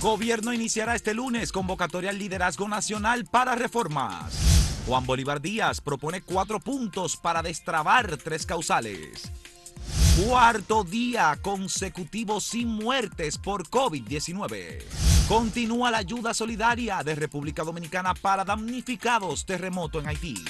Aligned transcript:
Gobierno 0.00 0.54
iniciará 0.54 0.94
este 0.94 1.12
lunes 1.12 1.52
convocatoria 1.52 2.08
al 2.08 2.18
liderazgo 2.18 2.66
nacional 2.66 3.26
para 3.26 3.54
reformas. 3.54 4.32
Juan 4.86 5.04
Bolívar 5.04 5.42
Díaz 5.42 5.82
propone 5.82 6.22
cuatro 6.22 6.58
puntos 6.58 7.18
para 7.18 7.42
destrabar 7.42 8.16
tres 8.16 8.46
causales. 8.46 9.30
Cuarto 10.26 10.84
día 10.84 11.38
consecutivo 11.42 12.40
sin 12.40 12.68
muertes 12.68 13.36
por 13.36 13.68
COVID-19. 13.68 14.82
Continúa 15.28 15.90
la 15.90 15.98
ayuda 15.98 16.32
solidaria 16.32 17.02
de 17.04 17.14
República 17.14 17.62
Dominicana 17.62 18.14
para 18.14 18.42
damnificados 18.42 19.44
terremoto 19.44 20.00
en 20.00 20.08
Haití. 20.08 20.42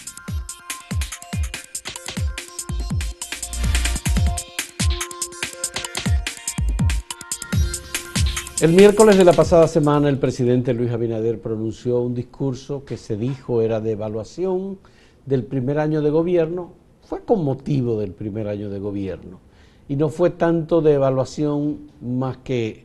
El 8.61 8.75
miércoles 8.75 9.17
de 9.17 9.25
la 9.25 9.33
pasada 9.33 9.67
semana 9.67 10.11
el 10.11 10.19
presidente 10.19 10.75
Luis 10.75 10.91
Abinader 10.91 11.41
pronunció 11.41 12.03
un 12.03 12.15
discurso 12.15 12.85
que 12.85 12.99
se 12.99 13.17
dijo 13.17 13.63
era 13.63 13.81
de 13.81 13.93
evaluación 13.93 14.77
del 15.25 15.45
primer 15.45 15.79
año 15.79 16.03
de 16.03 16.11
gobierno, 16.11 16.75
fue 17.01 17.25
con 17.25 17.43
motivo 17.43 17.99
del 17.99 18.13
primer 18.13 18.49
año 18.49 18.69
de 18.69 18.79
gobierno. 18.79 19.41
Y 19.89 19.97
no 19.97 20.11
fue 20.11 20.29
tanto 20.29 20.83
de 20.83 20.93
evaluación 20.93 21.91
más 22.03 22.37
que 22.37 22.85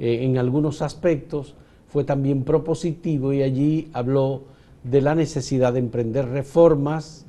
eh, 0.00 0.24
en 0.24 0.38
algunos 0.38 0.82
aspectos, 0.82 1.54
fue 1.86 2.02
también 2.02 2.42
propositivo 2.42 3.32
y 3.32 3.44
allí 3.44 3.90
habló 3.92 4.42
de 4.82 5.02
la 5.02 5.14
necesidad 5.14 5.74
de 5.74 5.78
emprender 5.78 6.30
reformas 6.30 7.26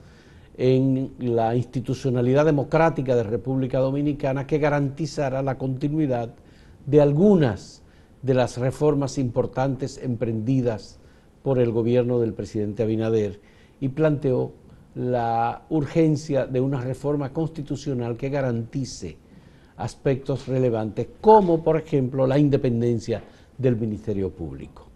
en 0.58 1.12
la 1.20 1.56
institucionalidad 1.56 2.46
democrática 2.46 3.16
de 3.16 3.22
República 3.22 3.78
Dominicana 3.78 4.48
que 4.48 4.58
garantizara 4.58 5.44
la 5.44 5.60
continuidad 5.60 6.34
de 6.88 7.00
algunas 7.00 7.83
de 8.23 8.34
las 8.34 8.58
reformas 8.58 9.20
importantes 9.20 10.00
emprendidas 10.02 10.98
por 11.44 11.59
el 11.59 11.72
gobierno 11.72 12.20
del 12.20 12.34
presidente 12.34 12.81
Abinader 12.81 13.39
y 13.80 13.89
planteó 13.89 14.53
la 14.95 15.64
urgencia 15.70 16.48
de 16.48 16.61
una 16.61 16.81
reforma 16.81 17.33
constitucional 17.33 18.16
que 18.16 18.30
garantice 18.30 19.17
aspectos 19.78 20.48
relevantes, 20.48 21.08
como 21.20 21.64
por 21.64 21.78
ejemplo 21.78 22.25
la 22.25 22.39
independencia 22.39 23.23
del 23.58 23.75
Ministerio 23.75 24.31
Público. 24.31 24.88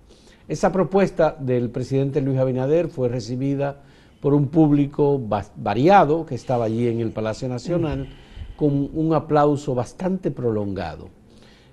Esa 0.48 0.72
propuesta 0.72 1.36
del 1.38 1.70
presidente 1.70 2.22
Luis 2.22 2.40
Abinader 2.40 2.88
fue 2.88 3.10
recibida 3.10 3.84
por 4.22 4.34
un 4.34 4.48
público 4.48 5.22
variado 5.58 6.26
que 6.26 6.36
estaba 6.36 6.66
allí 6.66 6.88
en 6.88 7.02
el 7.02 7.12
Palacio 7.12 7.50
Nacional 7.50 8.08
con 8.56 8.90
un 8.94 9.14
aplauso 9.14 9.76
bastante 9.76 10.32
prolongado. 10.32 11.10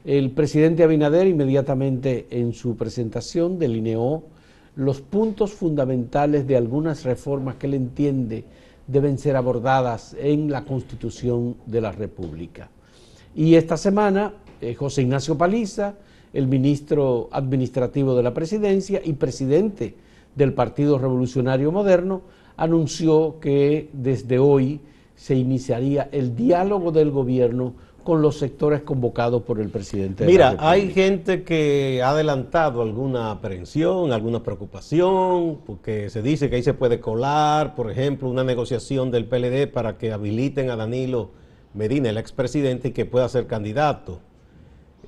El 0.04 0.32
presidente 0.32 0.82
Abinader 0.84 1.26
inmediatamente 1.26 2.26
en 2.28 2.52
su 2.52 2.76
presentación 2.76 3.58
delineó 3.58 4.22
los 4.76 5.00
puntos 5.00 5.52
fundamentales 5.52 6.46
de 6.46 6.58
algunas 6.58 7.04
reformas 7.04 7.54
que 7.56 7.66
él 7.66 7.74
entiende 7.74 8.44
deben 8.86 9.16
ser 9.16 9.34
abordadas 9.34 10.14
en 10.20 10.50
la 10.50 10.66
Constitución 10.66 11.56
de 11.64 11.80
la 11.80 11.90
República. 11.90 12.68
Y 13.34 13.54
esta 13.54 13.78
semana, 13.78 14.34
eh, 14.60 14.74
José 14.74 15.00
Ignacio 15.00 15.38
Paliza, 15.38 15.94
el 16.34 16.48
ministro 16.48 17.30
administrativo 17.32 18.14
de 18.14 18.24
la 18.24 18.34
presidencia 18.34 19.00
y 19.02 19.14
presidente 19.14 19.94
del 20.34 20.52
Partido 20.52 20.98
Revolucionario 20.98 21.72
Moderno, 21.72 22.20
anunció 22.58 23.40
que 23.40 23.88
desde 23.94 24.38
hoy 24.38 24.80
se 25.16 25.34
iniciaría 25.34 26.10
el 26.12 26.36
diálogo 26.36 26.92
del 26.92 27.10
gobierno 27.10 27.72
con 28.04 28.22
los 28.22 28.38
sectores 28.38 28.82
convocados 28.82 29.42
por 29.42 29.58
el 29.58 29.70
presidente. 29.70 30.26
Mira, 30.26 30.56
hay 30.60 30.92
gente 30.92 31.42
que 31.42 32.02
ha 32.04 32.10
adelantado 32.10 32.82
alguna 32.82 33.30
aprehensión, 33.30 34.12
alguna 34.12 34.42
preocupación, 34.42 35.58
porque 35.66 36.10
se 36.10 36.22
dice 36.22 36.48
que 36.48 36.56
ahí 36.56 36.62
se 36.62 36.74
puede 36.74 37.00
colar, 37.00 37.74
por 37.74 37.90
ejemplo, 37.90 38.28
una 38.28 38.44
negociación 38.44 39.10
del 39.10 39.24
PLD 39.24 39.66
para 39.72 39.96
que 39.98 40.12
habiliten 40.12 40.70
a 40.70 40.76
Danilo 40.76 41.30
Medina, 41.72 42.10
el 42.10 42.18
expresidente, 42.18 42.88
y 42.88 42.90
que 42.92 43.06
pueda 43.06 43.28
ser 43.28 43.46
candidato. 43.46 44.20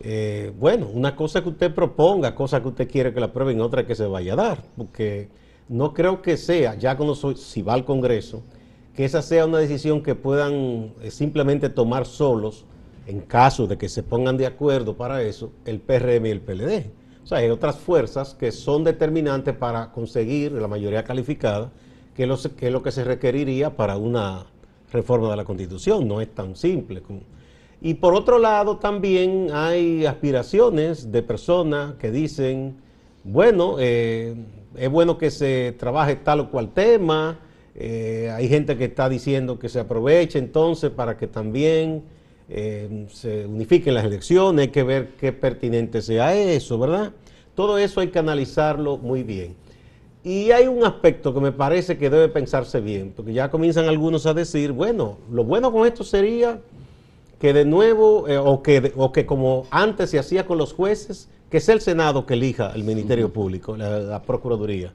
Eh, 0.01 0.53
bueno, 0.59 0.89
una 0.93 1.15
cosa 1.15 1.43
que 1.43 1.51
usted 1.51 1.73
proponga, 1.73 2.35
cosa 2.35 2.61
que 2.61 2.69
usted 2.69 2.91
quiere 2.91 3.15
que 3.15 3.21
la 3.21 3.27
aprueben, 3.27 3.61
otra 3.61 3.87
que 3.87 3.95
se 3.95 4.06
vaya 4.06 4.33
a 4.33 4.37
dar, 4.37 4.59
porque 4.77 5.29
no 5.69 5.95
creo 5.95 6.23
que 6.23 6.37
sea, 6.37 6.75
ya 6.75 6.97
cuando 6.97 7.15
soy, 7.15 7.37
si 7.37 7.62
va 7.62 7.75
al 7.75 7.85
Congreso, 7.85 8.43
que 8.95 9.05
esa 9.05 9.21
sea 9.21 9.47
una 9.47 9.59
decisión 9.59 10.03
que 10.03 10.15
puedan 10.15 10.95
eh, 11.03 11.11
simplemente 11.11 11.69
tomar 11.69 12.06
solos 12.06 12.65
en 13.06 13.21
caso 13.21 13.67
de 13.67 13.78
que 13.78 13.89
se 13.89 14.03
pongan 14.03 14.37
de 14.37 14.47
acuerdo 14.47 14.97
para 14.97 15.22
eso, 15.22 15.53
el 15.65 15.81
PRM 15.81 16.27
y 16.27 16.31
el 16.31 16.41
PLD. 16.41 16.91
O 17.22 17.27
sea, 17.27 17.39
hay 17.39 17.50
otras 17.50 17.77
fuerzas 17.77 18.34
que 18.34 18.53
son 18.53 18.84
determinantes 18.84 19.55
para 19.55 19.91
conseguir 19.93 20.53
la 20.53 20.69
mayoría 20.69 21.05
calificada, 21.05 21.72
que 22.15 22.25
es 22.25 22.72
lo 22.72 22.83
que 22.83 22.93
se 22.93 23.05
requeriría 23.05 23.77
para 23.77 23.97
una 23.97 24.47
reforma 24.93 25.31
de 25.31 25.37
la 25.37 25.44
Constitución. 25.44 26.06
No 26.06 26.21
es 26.21 26.34
tan 26.34 26.56
simple. 26.56 27.03
Y 27.81 27.94
por 27.94 28.15
otro 28.15 28.39
lado, 28.39 28.78
también 28.78 29.49
hay 29.53 30.06
aspiraciones 30.06 31.12
de 31.12 31.23
personas 31.23 31.94
que 31.94 32.11
dicen, 32.11 32.77
bueno, 33.25 33.77
eh, 33.78 34.34
es 34.77 34.91
bueno 34.91 35.19
que 35.19 35.31
se 35.31 35.75
trabaje 35.78 36.17
tal 36.17 36.41
o 36.41 36.50
cual 36.50 36.73
tema. 36.73 37.41
Eh, 37.75 38.33
hay 38.34 38.49
gente 38.49 38.77
que 38.77 38.84
está 38.84 39.09
diciendo 39.09 39.59
que 39.59 39.69
se 39.69 39.81
aproveche 39.81 40.38
entonces 40.38 40.91
para 40.91 41.17
que 41.17 41.27
también 41.27 42.05
eh, 42.49 43.07
se 43.11 43.47
unifiquen 43.47 43.95
las 43.95 44.05
elecciones, 44.05 44.67
hay 44.67 44.73
que 44.73 44.83
ver 44.83 45.15
qué 45.19 45.33
pertinente 45.33 46.03
sea 46.03 46.34
eso, 46.34 46.79
¿verdad? 46.79 47.12
Todo 47.55 47.79
eso 47.79 48.01
hay 48.01 48.09
que 48.09 48.19
analizarlo 48.19 48.99
muy 48.99 49.23
bien. 49.23 49.57
Y 50.23 50.51
hay 50.51 50.67
un 50.67 50.85
aspecto 50.85 51.33
que 51.33 51.41
me 51.41 51.53
parece 51.53 51.99
que 51.99 52.11
debe 52.11 52.29
pensarse 52.29 52.81
bien, 52.81 53.12
porque 53.15 53.33
ya 53.33 53.51
comienzan 53.51 53.87
algunos 53.87 54.27
a 54.27 54.35
decir, 54.35 54.73
bueno, 54.73 55.19
lo 55.31 55.45
bueno 55.45 55.73
con 55.73 55.87
esto 55.87 56.05
sería 56.05 56.61
que 57.39 57.53
de 57.53 57.65
nuevo, 57.65 58.29
eh, 58.29 58.39
o, 58.39 58.62
que, 58.62 58.93
o 58.97 59.12
que 59.12 59.27
como 59.27 59.67
antes 59.71 60.11
se 60.11 60.19
hacía 60.19 60.47
con 60.47 60.59
los 60.59 60.73
jueces, 60.73 61.29
que 61.51 61.61
sea 61.61 61.75
el 61.75 61.81
Senado 61.81 62.27
que 62.27 62.35
elija 62.35 62.73
el 62.75 62.83
Ministerio 62.85 63.33
Público, 63.33 63.77
la 63.77 64.23
Procuraduría. 64.23 64.93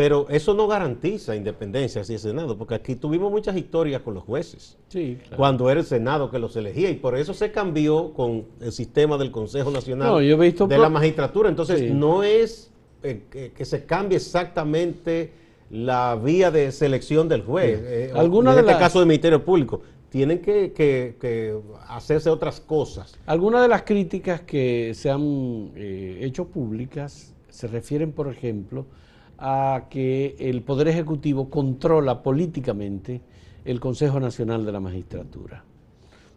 Pero 0.00 0.26
eso 0.30 0.54
no 0.54 0.66
garantiza 0.66 1.36
independencia 1.36 2.02
si 2.04 2.14
es 2.14 2.22
Senado, 2.22 2.56
porque 2.56 2.74
aquí 2.74 2.96
tuvimos 2.96 3.30
muchas 3.30 3.54
historias 3.54 4.00
con 4.00 4.14
los 4.14 4.22
jueces. 4.22 4.78
Sí, 4.88 5.18
Cuando 5.36 5.68
era 5.68 5.80
el 5.80 5.84
Senado 5.84 6.30
que 6.30 6.38
los 6.38 6.56
elegía, 6.56 6.88
y 6.88 6.94
por 6.94 7.18
eso 7.18 7.34
se 7.34 7.52
cambió 7.52 8.14
con 8.14 8.46
el 8.62 8.72
sistema 8.72 9.18
del 9.18 9.30
Consejo 9.30 9.70
Nacional 9.70 10.18
de 10.26 10.78
la 10.78 10.88
Magistratura. 10.88 11.50
Entonces, 11.50 11.92
no 11.92 12.22
es 12.22 12.70
eh, 13.02 13.52
que, 13.54 13.64
se 13.66 13.84
cambie 13.84 14.16
exactamente 14.16 15.32
la 15.68 16.16
vía 16.16 16.50
de 16.50 16.72
selección 16.72 17.28
del 17.28 17.42
juez. 17.42 17.78
Eh, 17.82 18.12
en 18.14 18.48
este 18.48 18.78
caso 18.78 19.00
del 19.00 19.08
Ministerio 19.08 19.44
Público. 19.44 19.82
Tienen 20.08 20.38
que, 20.38 21.60
hacerse 21.88 22.30
otras 22.30 22.58
cosas. 22.58 23.18
Algunas 23.26 23.60
de 23.60 23.68
las 23.68 23.82
críticas 23.82 24.40
que 24.40 24.92
se 24.94 25.10
han 25.10 25.72
eh, 25.76 26.20
hecho 26.22 26.46
públicas 26.46 27.34
se 27.50 27.66
refieren, 27.66 28.12
por 28.12 28.28
ejemplo, 28.28 28.86
a 29.40 29.84
que 29.88 30.36
el 30.38 30.62
Poder 30.62 30.88
Ejecutivo 30.88 31.48
controla 31.48 32.22
políticamente 32.22 33.22
el 33.64 33.80
Consejo 33.80 34.20
Nacional 34.20 34.66
de 34.66 34.72
la 34.72 34.80
Magistratura. 34.80 35.64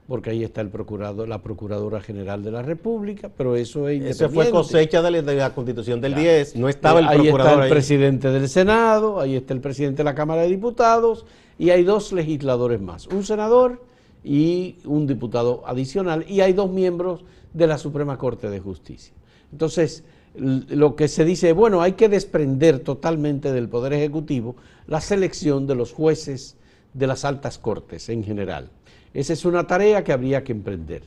Porque 0.07 0.31
ahí 0.31 0.43
está 0.43 0.61
el 0.61 0.69
procurador, 0.69 1.27
la 1.27 1.41
Procuradora 1.41 2.01
General 2.01 2.43
de 2.43 2.51
la 2.51 2.61
República, 2.61 3.29
pero 3.35 3.55
eso 3.55 3.87
es 3.87 4.03
Eso 4.03 4.29
fue 4.29 4.49
cosecha 4.49 5.01
de 5.01 5.21
la, 5.21 5.53
Constitución 5.53 6.01
del 6.01 6.15
10, 6.15 6.55
no 6.57 6.67
estaba 6.67 6.99
el 6.99 7.07
ahí 7.07 7.27
está 7.27 7.63
el 7.63 7.69
presidente 7.69 8.29
del 8.29 8.49
Senado, 8.49 9.19
ahí 9.19 9.35
está 9.35 9.53
el 9.53 9.61
presidente 9.61 9.97
de 9.97 10.03
la 10.05 10.15
Cámara 10.15 10.41
de 10.41 10.49
Diputados 10.49 11.25
y 11.57 11.69
hay 11.69 11.83
dos 11.83 12.11
legisladores 12.11 12.81
más, 12.81 13.07
un 13.07 13.23
senador 13.23 13.81
y 14.23 14.77
un 14.85 15.07
diputado 15.07 15.63
adicional 15.65 16.25
y 16.27 16.41
hay 16.41 16.53
dos 16.53 16.69
miembros 16.69 17.23
de 17.53 17.67
la 17.67 17.77
Suprema 17.77 18.17
Corte 18.17 18.49
de 18.49 18.59
Justicia. 18.59 19.13
Entonces, 19.51 20.03
lo 20.35 20.95
que 20.95 21.07
se 21.07 21.25
dice, 21.25 21.53
bueno, 21.53 21.81
hay 21.81 21.93
que 21.93 22.09
desprender 22.09 22.79
totalmente 22.79 23.51
del 23.51 23.69
Poder 23.69 23.93
Ejecutivo 23.93 24.55
la 24.87 24.99
selección 24.99 25.67
de 25.67 25.75
los 25.75 25.91
jueces 25.91 26.57
de 26.93 27.07
las 27.07 27.25
altas 27.25 27.57
cortes 27.57 28.09
en 28.09 28.23
general. 28.23 28.69
Esa 29.13 29.33
es 29.33 29.45
una 29.45 29.67
tarea 29.67 30.03
que 30.03 30.11
habría 30.11 30.43
que 30.43 30.51
emprender. 30.51 31.03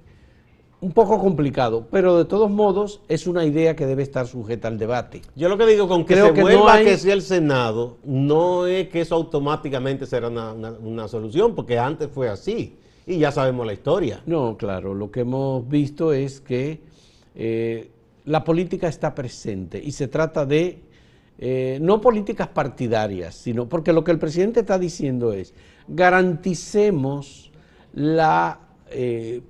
Un 0.80 0.92
poco 0.92 1.18
complicado, 1.18 1.88
pero 1.90 2.18
de 2.18 2.26
todos 2.26 2.50
modos 2.50 3.00
es 3.08 3.26
una 3.26 3.44
idea 3.44 3.74
que 3.74 3.86
debe 3.86 4.02
estar 4.02 4.26
sujeta 4.26 4.68
al 4.68 4.78
debate. 4.78 5.22
Yo 5.34 5.48
lo 5.48 5.56
que 5.56 5.66
digo 5.66 5.88
con 5.88 6.04
que 6.04 6.14
se 6.14 6.30
vuelva 6.30 6.78
que 6.80 6.98
sea 6.98 7.14
el 7.14 7.22
Senado, 7.22 7.96
no 8.04 8.66
es 8.66 8.88
que 8.88 9.00
eso 9.00 9.14
automáticamente 9.14 10.06
será 10.06 10.28
una, 10.28 11.08
solución, 11.08 11.54
porque 11.54 11.78
antes 11.78 12.08
fue 12.12 12.28
así 12.28 12.76
y 13.06 13.18
ya 13.18 13.32
sabemos 13.32 13.66
la 13.66 13.72
historia. 13.72 14.22
No, 14.26 14.56
claro, 14.56 14.94
lo 14.94 15.10
que 15.10 15.20
hemos 15.20 15.66
visto 15.66 16.12
es 16.12 16.40
que 16.40 16.80
eh, 17.34 17.90
la 18.26 18.44
política 18.44 18.88
está 18.88 19.14
presente 19.14 19.82
y 19.82 19.92
se 19.92 20.08
trata 20.08 20.44
de 20.44 20.82
eh, 21.38 21.78
no 21.80 22.00
políticas 22.00 22.48
partidarias, 22.48 23.34
sino 23.34 23.68
porque 23.68 23.92
lo 23.92 24.04
que 24.04 24.10
el 24.10 24.18
presidente 24.18 24.60
está 24.60 24.78
diciendo 24.78 25.32
es 25.32 25.54
garanticemos 25.88 27.50
la, 27.92 28.60
eh, 28.90 29.42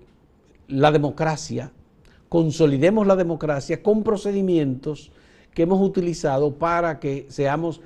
la 0.69 0.93
democracia 0.93 1.73
consolidemos 2.29 3.07
la 3.07 3.17
democracia 3.17 3.83
con 3.83 4.03
procedimientos 4.03 5.13
que 5.55 5.63
hemos 5.63 5.81
utilizado 5.81 6.55
para 6.55 7.01
que 7.01 7.27
seamos 7.29 7.81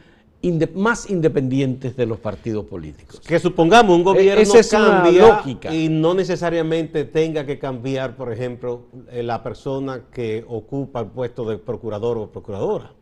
más 0.75 1.11
independientes 1.11 1.97
de 1.97 2.07
los 2.07 2.19
partidos 2.19 2.65
políticos. 2.65 3.21
Que 3.21 3.39
supongamos 3.39 3.95
un 3.97 4.05
gobierno 4.05 4.55
es 4.55 4.71
cambia 4.71 5.43
y 5.71 5.89
no 5.89 6.15
necesariamente 6.15 7.05
tenga 7.05 7.45
que 7.45 7.59
cambiar, 7.59 8.17
por 8.17 8.33
ejemplo, 8.33 8.83
eh, 9.11 9.23
la 9.23 9.43
persona 9.43 10.05
que 10.13 10.45
ocupa 10.49 11.01
el 11.01 11.07
puesto 11.07 11.45
de 11.45 11.59
procurador 11.59 12.17
o 12.19 12.31
procuradora. 12.31 12.93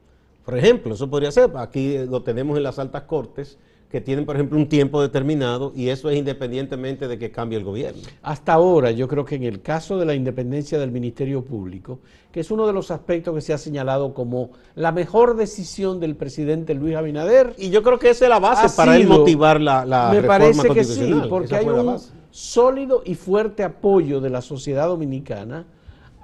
Por 0.45 0.57
ejemplo, 0.57 0.95
eso 0.95 1.09
podría 1.09 1.31
ser, 1.31 1.51
aquí 1.57 1.99
lo 1.99 2.23
tenemos 2.23 2.57
en 2.57 2.63
las 2.63 2.79
altas 2.79 3.03
cortes, 3.03 3.59
que 3.91 4.03
tienen, 4.03 4.27
por 4.27 4.37
ejemplo, 4.37 4.59
un 4.59 4.69
tiempo 4.69 5.01
determinado 5.01 5.73
y 5.75 5.89
eso 5.89 6.11
es 6.11 6.19
independientemente 6.19 7.09
de 7.09 7.19
que 7.19 7.31
cambie 7.31 7.59
el 7.59 7.65
gobierno. 7.65 8.03
Hasta 8.23 8.53
ahora, 8.53 8.91
yo 8.91 9.09
creo 9.09 9.25
que 9.25 9.37
en 9.37 9.45
el 9.45 9.63
caso 9.63 9.99
de 9.99 10.05
la 10.05 10.15
independencia 10.15 10.79
del 10.79 10.91
Ministerio 10.91 11.43
Público, 11.43 12.01
que 12.31 12.41
es 12.41 12.51
uno 12.51 12.67
de 12.67 12.75
los 12.75 12.91
aspectos 12.91 13.35
que 13.35 13.41
se 13.41 13.55
ha 13.55 13.59
señalado 13.59 14.13
como 14.13 14.51
la 14.75 14.93
mejor 14.93 15.37
decisión 15.37 16.01
del 16.01 16.17
presidente 16.17 16.75
Luis 16.75 16.97
Abinader. 16.97 17.55
Y 17.57 17.71
yo 17.71 17.83
creo 17.83 17.99
que 17.99 18.11
esa 18.11 18.27
es 18.27 18.29
la 18.29 18.39
base 18.39 18.77
para 18.77 18.99
motivar 19.01 19.61
la, 19.61 19.87
la 19.87 20.11
me 20.13 20.23
parece 20.23 20.69
que 20.69 20.85
sí, 20.85 21.11
porque 21.31 21.57
hay 21.57 21.67
un 21.67 21.97
sólido 22.31 23.03
y 23.07 23.15
fuerte 23.15 23.65
apoyo 23.65 24.21
de 24.21 24.29
la 24.29 24.43
sociedad 24.43 24.87
dominicana 24.87 25.65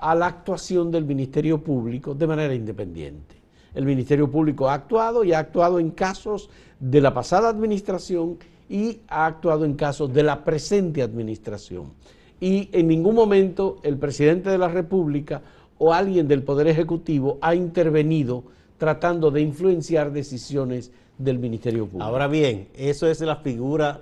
a 0.00 0.14
la 0.14 0.26
actuación 0.26 0.90
del 0.90 1.06
Ministerio 1.06 1.64
Público 1.64 2.14
de 2.14 2.26
manera 2.26 2.55
independiente. 2.55 3.44
El 3.74 3.84
Ministerio 3.86 4.30
Público 4.30 4.68
ha 4.68 4.74
actuado 4.74 5.24
y 5.24 5.32
ha 5.32 5.38
actuado 5.38 5.78
en 5.78 5.90
casos 5.90 6.50
de 6.80 7.00
la 7.00 7.12
pasada 7.12 7.48
administración 7.48 8.38
y 8.68 9.00
ha 9.08 9.26
actuado 9.26 9.64
en 9.64 9.74
casos 9.74 10.12
de 10.12 10.22
la 10.22 10.44
presente 10.44 11.02
administración. 11.02 11.92
Y 12.40 12.68
en 12.72 12.88
ningún 12.88 13.14
momento 13.14 13.78
el 13.82 13.96
presidente 13.96 14.50
de 14.50 14.58
la 14.58 14.68
República 14.68 15.42
o 15.78 15.92
alguien 15.92 16.28
del 16.28 16.42
Poder 16.42 16.66
Ejecutivo 16.66 17.38
ha 17.40 17.54
intervenido 17.54 18.44
tratando 18.78 19.30
de 19.30 19.40
influenciar 19.40 20.12
decisiones 20.12 20.90
del 21.18 21.38
Ministerio 21.38 21.86
Público. 21.86 22.04
Ahora 22.04 22.26
bien, 22.26 22.68
eso 22.74 23.06
es 23.06 23.20
la 23.20 23.36
figura 23.36 24.00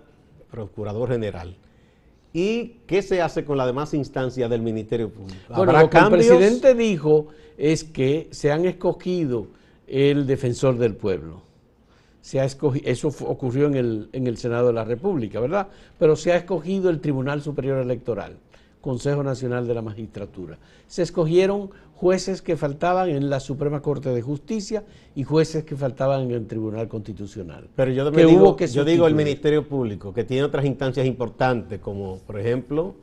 Procurador 0.51 1.11
General. 1.11 1.55
¿Y 2.33 2.77
qué 2.87 3.03
se 3.03 3.21
hace 3.21 3.45
con 3.45 3.59
la 3.59 3.67
demás 3.67 3.93
instancia 3.93 4.49
del 4.49 4.63
Ministerio 4.63 5.11
Público? 5.11 5.55
Bueno, 5.55 5.73
lo 5.73 5.91
que 5.91 5.99
el 5.99 6.09
presidente 6.09 6.75
dijo 6.75 7.29
es 7.59 7.85
que 7.85 8.29
se 8.31 8.51
han 8.51 8.65
escogido 8.65 9.49
el 9.93 10.27
defensor 10.27 10.79
del 10.79 10.97
pueblo. 10.97 11.43
Se 12.23 12.41
ha 12.41 12.45
escogido, 12.45 12.89
eso 12.89 13.09
ocurrió 13.27 13.67
en 13.67 13.75
el, 13.75 14.09
en 14.13 14.27
el 14.27 14.39
Senado 14.39 14.69
de 14.69 14.73
la 14.73 14.85
República, 14.85 15.39
¿verdad? 15.39 15.69
Pero 15.99 16.17
se 16.17 16.33
ha 16.33 16.37
escogido 16.37 16.89
el 16.89 17.01
Tribunal 17.01 17.43
Superior 17.43 17.79
Electoral, 17.79 18.37
Consejo 18.81 19.23
Nacional 19.23 19.67
de 19.67 19.75
la 19.75 19.83
Magistratura. 19.83 20.57
Se 20.87 21.03
escogieron 21.03 21.71
jueces 21.95 22.41
que 22.41 22.57
faltaban 22.57 23.11
en 23.11 23.29
la 23.29 23.39
Suprema 23.39 23.83
Corte 23.83 24.09
de 24.09 24.23
Justicia 24.23 24.83
y 25.15 25.25
jueces 25.25 25.65
que 25.65 25.77
faltaban 25.77 26.23
en 26.23 26.31
el 26.31 26.47
Tribunal 26.47 26.89
Constitucional. 26.89 27.69
Pero 27.77 27.93
yo, 27.93 28.11
digo, 28.11 28.57
yo 28.57 28.85
digo 28.85 29.07
el 29.07 29.15
Ministerio 29.15 29.69
Público, 29.69 30.15
que 30.15 30.25
tiene 30.25 30.45
otras 30.45 30.65
instancias 30.65 31.07
importantes, 31.07 31.81
como 31.81 32.19
por 32.19 32.41
ejemplo 32.41 32.95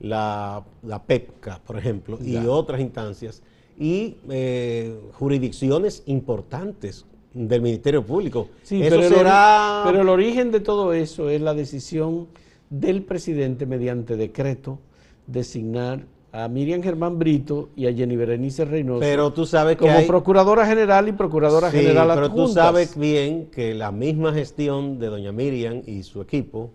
la, 0.00 0.62
la 0.84 1.02
PEPCA, 1.02 1.60
por 1.66 1.76
ejemplo, 1.76 2.18
y 2.22 2.36
otras 2.36 2.80
instancias 2.80 3.42
y 3.78 4.16
eh, 4.28 4.94
jurisdicciones 5.12 6.02
importantes 6.06 7.04
del 7.34 7.60
Ministerio 7.60 8.04
Público. 8.04 8.48
Sí, 8.62 8.80
pero, 8.80 9.02
será... 9.02 9.82
el, 9.84 9.90
pero 9.90 10.02
el 10.02 10.08
origen 10.08 10.50
de 10.50 10.60
todo 10.60 10.92
eso 10.92 11.28
es 11.28 11.40
la 11.40 11.54
decisión 11.54 12.28
del 12.70 13.02
presidente 13.02 13.66
mediante 13.66 14.16
decreto 14.16 14.78
designar 15.26 16.06
a 16.32 16.48
Miriam 16.48 16.82
Germán 16.82 17.18
Brito 17.18 17.70
y 17.76 17.86
a 17.86 17.94
Jenny 17.94 18.16
Berenice 18.16 18.64
Reynoso 18.64 19.00
pero 19.00 19.32
tú 19.32 19.46
sabes 19.46 19.76
como 19.76 20.06
procuradora 20.06 20.66
general 20.66 21.08
y 21.08 21.12
procuradora 21.12 21.70
sí, 21.70 21.78
general 21.78 22.10
pero 22.14 22.32
tú 22.32 22.48
sabes 22.48 22.96
bien 22.96 23.46
que 23.46 23.74
la 23.74 23.92
misma 23.92 24.32
gestión 24.32 24.98
de 24.98 25.06
doña 25.06 25.32
Miriam 25.32 25.82
y 25.86 26.02
su 26.02 26.20
equipo 26.20 26.70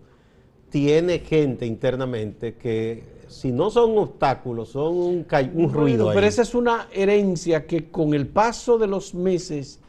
tiene 0.70 1.20
gente 1.20 1.66
internamente 1.66 2.54
que 2.54 3.04
si 3.32 3.50
no 3.52 3.70
son 3.70 3.98
obstáculos, 3.98 4.70
son 4.70 4.94
un, 4.94 5.26
un 5.54 5.72
ruido. 5.72 6.10
Pero 6.14 6.26
esa 6.26 6.42
es 6.42 6.54
una 6.54 6.88
herencia 6.92 7.66
que 7.66 7.90
con 7.90 8.14
el 8.14 8.26
paso 8.26 8.78
de 8.78 8.86
los 8.86 9.14
meses 9.14 9.80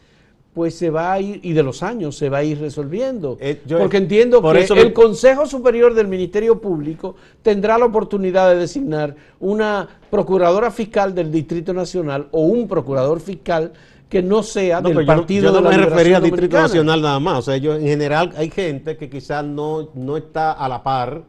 pues 0.54 0.76
se 0.76 0.90
va 0.90 1.14
a 1.14 1.20
ir, 1.20 1.40
y 1.44 1.54
de 1.54 1.64
los 1.64 1.82
años 1.82 2.16
se 2.16 2.30
va 2.30 2.40
a 2.40 2.44
ir 2.44 2.60
resolviendo. 2.60 3.38
Eh, 3.42 3.60
Porque 3.68 3.98
entiendo 3.98 4.42
que 4.42 4.68
el 4.80 4.94
Consejo 4.94 5.46
Superior 5.48 5.94
del 5.96 6.08
Ministerio 6.08 6.62
Público 6.62 7.16
tendrá 7.42 7.78
la 7.78 7.86
oportunidad 7.86 8.50
de 8.50 8.58
designar 8.58 9.16
una 9.40 9.88
procuradora 10.12 10.70
fiscal 10.70 11.16
del 11.16 11.32
Distrito 11.32 11.74
Nacional 11.74 12.28
o 12.32 12.42
un 12.42 12.68
procurador 12.68 13.20
fiscal 13.20 13.74
que 14.08 14.22
no 14.22 14.44
sea 14.44 14.80
del 14.80 15.08
partido 15.08 15.46
yo, 15.46 15.54
yo 15.56 15.62
no 15.62 15.70
me 15.72 15.78
refería 15.78 16.18
al 16.18 16.24
Distrito 16.24 16.58
Nacional 16.58 17.02
nada 17.02 17.20
más. 17.20 17.40
O 17.40 17.42
sea, 17.42 17.58
yo, 17.58 17.76
en 17.76 17.88
general 17.88 18.32
hay 18.38 18.52
gente 18.52 18.96
que 18.96 19.10
quizás 19.10 19.44
no, 19.44 19.90
no 19.96 20.18
está 20.18 20.52
a 20.52 20.70
la 20.70 20.84
par 20.84 21.24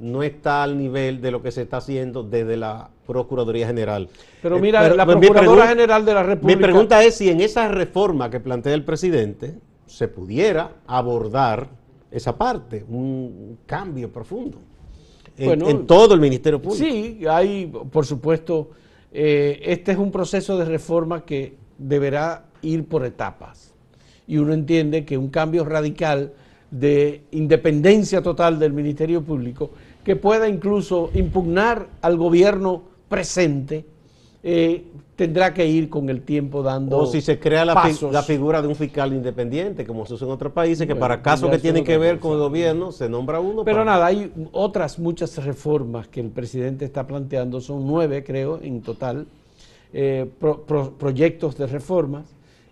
no 0.00 0.22
está 0.22 0.62
al 0.62 0.76
nivel 0.78 1.20
de 1.20 1.30
lo 1.30 1.42
que 1.42 1.52
se 1.52 1.62
está 1.62 1.76
haciendo 1.76 2.22
desde 2.22 2.56
la 2.56 2.90
Procuraduría 3.06 3.66
General. 3.66 4.08
Pero 4.42 4.56
eh, 4.56 4.60
mira, 4.60 4.94
la 4.94 5.06
Procuradora 5.06 5.68
General 5.68 6.04
de 6.04 6.14
la 6.14 6.22
República... 6.22 6.56
Mi 6.56 6.62
pregunta 6.62 7.04
es 7.04 7.16
si 7.16 7.28
en 7.28 7.40
esa 7.40 7.68
reforma 7.68 8.30
que 8.30 8.40
plantea 8.40 8.74
el 8.74 8.84
presidente 8.84 9.54
se 9.86 10.08
pudiera 10.08 10.72
abordar 10.86 11.68
esa 12.10 12.36
parte, 12.36 12.84
un 12.88 13.58
cambio 13.66 14.10
profundo 14.10 14.58
en, 15.36 15.86
todo 15.86 16.14
el 16.14 16.20
Ministerio 16.20 16.60
Público. 16.60 16.84
Sí, 16.84 17.20
hay, 17.28 17.66
por 17.66 18.06
supuesto, 18.06 18.70
eh, 19.12 19.60
este 19.64 19.92
es 19.92 19.98
un 19.98 20.10
proceso 20.10 20.56
de 20.58 20.64
reforma 20.64 21.24
que 21.24 21.56
deberá 21.78 22.44
ir 22.62 22.84
por 22.84 23.04
etapas. 23.04 23.74
Y 24.26 24.38
uno 24.38 24.52
entiende 24.52 25.04
que 25.04 25.18
un 25.18 25.28
cambio 25.28 25.64
radical 25.64 26.32
de 26.70 27.24
independencia 27.32 28.22
total 28.22 28.58
del 28.58 28.72
Ministerio 28.72 29.22
Público 29.22 29.72
que 30.04 30.16
pueda 30.16 30.48
incluso 30.48 31.10
impugnar 31.14 31.88
al 32.00 32.16
gobierno 32.16 32.82
presente, 33.08 33.84
eh, 34.42 34.84
tendrá 35.16 35.52
que 35.52 35.66
ir 35.66 35.90
con 35.90 36.08
el 36.08 36.22
tiempo 36.22 36.62
dando. 36.62 36.96
O 36.96 37.06
si 37.06 37.20
se 37.20 37.38
crea 37.38 37.66
la, 37.66 37.82
figura 38.22 38.62
de 38.62 38.68
un 38.68 38.74
fiscal 38.74 39.12
independiente, 39.12 39.84
como 39.84 40.06
se 40.06 40.14
usa 40.14 40.26
en 40.26 40.32
otros 40.32 40.52
países, 40.52 40.86
que 40.86 40.96
para 40.96 41.20
casos 41.20 41.50
que 41.50 41.58
tienen 41.58 41.84
que 41.84 41.98
ver 41.98 42.18
con 42.18 42.32
el 42.32 42.38
gobierno 42.38 42.90
se 42.90 43.08
nombra 43.08 43.38
uno. 43.40 43.62
Pero 43.64 43.84
nada, 43.84 44.06
hay 44.06 44.32
otras 44.52 44.98
muchas 44.98 45.36
reformas 45.44 46.08
que 46.08 46.20
el 46.20 46.30
presidente 46.30 46.86
está 46.86 47.06
planteando, 47.06 47.60
son 47.60 47.86
nueve, 47.86 48.24
creo, 48.24 48.60
en 48.62 48.80
total, 48.80 49.26
eh, 49.92 50.26
proyectos 50.98 51.58
de 51.58 51.66
reformas. 51.66 52.24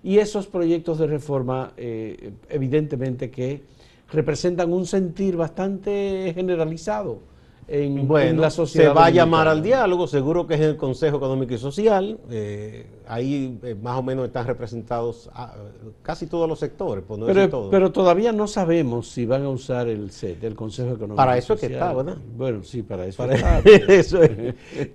Y 0.02 0.18
esos 0.18 0.46
proyectos 0.46 0.98
de 0.98 1.06
reforma, 1.06 1.72
eh, 1.76 2.30
evidentemente 2.48 3.30
que 3.30 3.60
representan 4.10 4.72
un 4.72 4.86
sentir 4.86 5.36
bastante 5.36 6.32
generalizado 6.34 7.27
en, 7.68 8.40
la 8.40 8.50
sociedad. 8.50 8.88
Se 8.88 8.94
va 8.94 9.06
a 9.06 9.10
llamar 9.10 9.46
al 9.46 9.62
diálogo, 9.62 10.06
seguro 10.06 10.46
que 10.46 10.54
es 10.54 10.60
en 10.60 10.70
el 10.70 10.76
Consejo 10.76 11.18
Económico 11.18 11.54
y 11.54 11.58
Social. 11.58 12.18
Eh, 12.30 12.86
ahí 13.06 13.58
eh, 13.62 13.74
más 13.74 13.98
o 13.98 14.02
menos 14.02 14.26
están 14.26 14.46
representados 14.46 15.28
ah, 15.34 15.54
casi 16.02 16.26
todos 16.26 16.48
los 16.48 16.58
sectores, 16.58 17.04
pero, 17.26 17.68
pero 17.70 17.92
todavía 17.92 18.32
no 18.32 18.46
sabemos 18.46 19.08
si 19.08 19.26
van 19.26 19.44
a 19.44 19.50
usar 19.50 19.88
el 19.88 20.10
CET, 20.10 20.42
el 20.44 20.54
Consejo 20.54 20.90
Económico 20.90 21.16
Para 21.16 21.36
eso 21.36 21.54
es 21.54 21.60
que 21.60 21.66
está, 21.66 21.92
¿verdad? 21.92 22.16
Bueno, 22.36 22.62
sí, 22.64 22.82
para 22.82 23.06
eso 23.06 23.24
está. 23.30 23.58
eso 23.88 24.20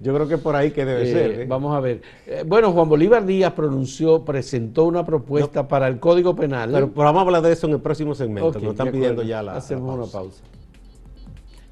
Yo 0.02 0.14
creo 0.14 0.28
que 0.28 0.38
por 0.38 0.56
ahí 0.56 0.72
que 0.72 0.86
debe 0.86 1.10
eh, 1.10 1.14
ser. 1.14 1.48
Vamos 1.48 1.76
a 1.76 1.80
ver. 1.80 2.02
bueno, 2.46 2.72
Juan 2.72 2.90
Bolívar 2.90 3.26
Díaz 3.26 3.54
pronunció, 3.54 4.24
presentó 4.26 4.86
una 4.86 5.06
propuesta 5.06 5.68
para 5.68 5.88
el 5.88 6.00
Código 6.00 6.36
Penal. 6.36 6.72
Pero, 6.72 6.92
vamos 6.96 7.20
a 7.20 7.26
hablar 7.26 7.42
de 7.44 7.52
eso 7.52 7.68
en 7.68 7.74
el 7.74 7.82
próximo 7.82 8.16
segmento. 8.16 8.60
Nos 8.60 8.72
están 8.72 8.92
pidiendo 8.92 9.22
ya 9.22 9.44
la. 9.44 9.56
Hacemos 9.56 9.96
una 9.96 10.08
pausa 10.08 10.44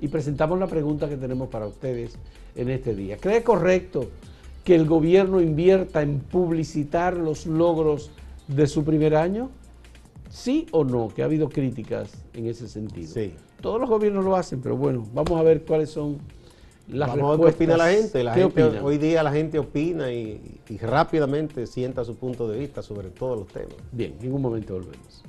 y 0.02 0.08
presentamos 0.08 0.60
la 0.60 0.68
pregunta 0.68 1.08
que 1.08 1.16
tenemos 1.16 1.48
para 1.48 1.68
ustedes 1.68 2.18
en 2.56 2.70
este 2.70 2.96
día. 2.96 3.18
¿Cree 3.18 3.44
correcto 3.44 4.10
que 4.64 4.76
el 4.76 4.86
gobierno 4.86 5.40
invierta 5.40 6.02
en 6.02 6.20
publicitar 6.20 7.16
los 7.16 7.46
logros 7.46 8.12
de 8.48 8.68
su 8.68 8.84
primer 8.84 9.16
año? 9.16 9.50
¿Sí 10.30 10.66
o 10.72 10.84
no? 10.84 11.10
Que 11.10 11.22
ha 11.22 11.26
habido 11.26 11.50
críticas 11.50 12.12
en 12.34 12.48
ese 12.48 12.68
sentido. 12.68 13.14
Sí. 13.14 13.34
Todos 13.62 13.80
los 13.80 13.90
gobiernos 13.90 14.26
lo 14.26 14.36
hacen, 14.36 14.60
pero 14.60 14.76
bueno, 14.76 15.08
vamos 15.14 15.40
a 15.40 15.44
ver 15.44 15.64
cuáles 15.64 15.92
son 15.92 16.18
las 16.88 17.10
vamos 17.10 17.38
respuestas. 17.38 17.40
A 17.40 17.44
ver 17.44 17.58
qué 17.58 17.64
opina 17.64 17.78
la 17.78 17.92
gente. 17.92 18.24
La 18.24 18.34
gente 18.34 18.80
hoy 18.82 18.98
día 18.98 19.22
la 19.22 19.32
gente 19.32 19.60
opina 19.60 20.12
y, 20.12 20.60
y 20.68 20.78
rápidamente 20.78 21.68
sienta 21.68 22.04
su 22.04 22.16
punto 22.16 22.48
de 22.48 22.58
vista 22.58 22.82
sobre 22.82 23.10
todos 23.10 23.38
los 23.38 23.48
temas. 23.50 23.76
Bien, 23.92 24.16
en 24.20 24.34
un 24.34 24.42
momento 24.42 24.74
volvemos. 24.74 25.24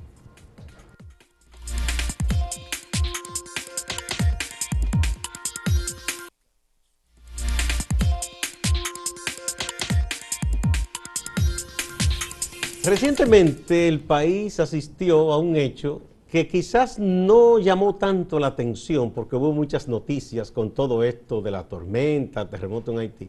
Recientemente 12.84 13.86
el 13.86 14.00
país 14.00 14.58
asistió 14.58 15.32
a 15.32 15.38
un 15.38 15.54
hecho 15.54 16.02
que 16.28 16.48
quizás 16.48 16.98
no 16.98 17.60
llamó 17.60 17.94
tanto 17.94 18.40
la 18.40 18.48
atención 18.48 19.12
porque 19.12 19.36
hubo 19.36 19.52
muchas 19.52 19.86
noticias 19.86 20.50
con 20.50 20.72
todo 20.72 21.04
esto 21.04 21.40
de 21.42 21.52
la 21.52 21.68
tormenta, 21.68 22.50
terremoto 22.50 22.90
en 22.90 22.98
Haití, 22.98 23.28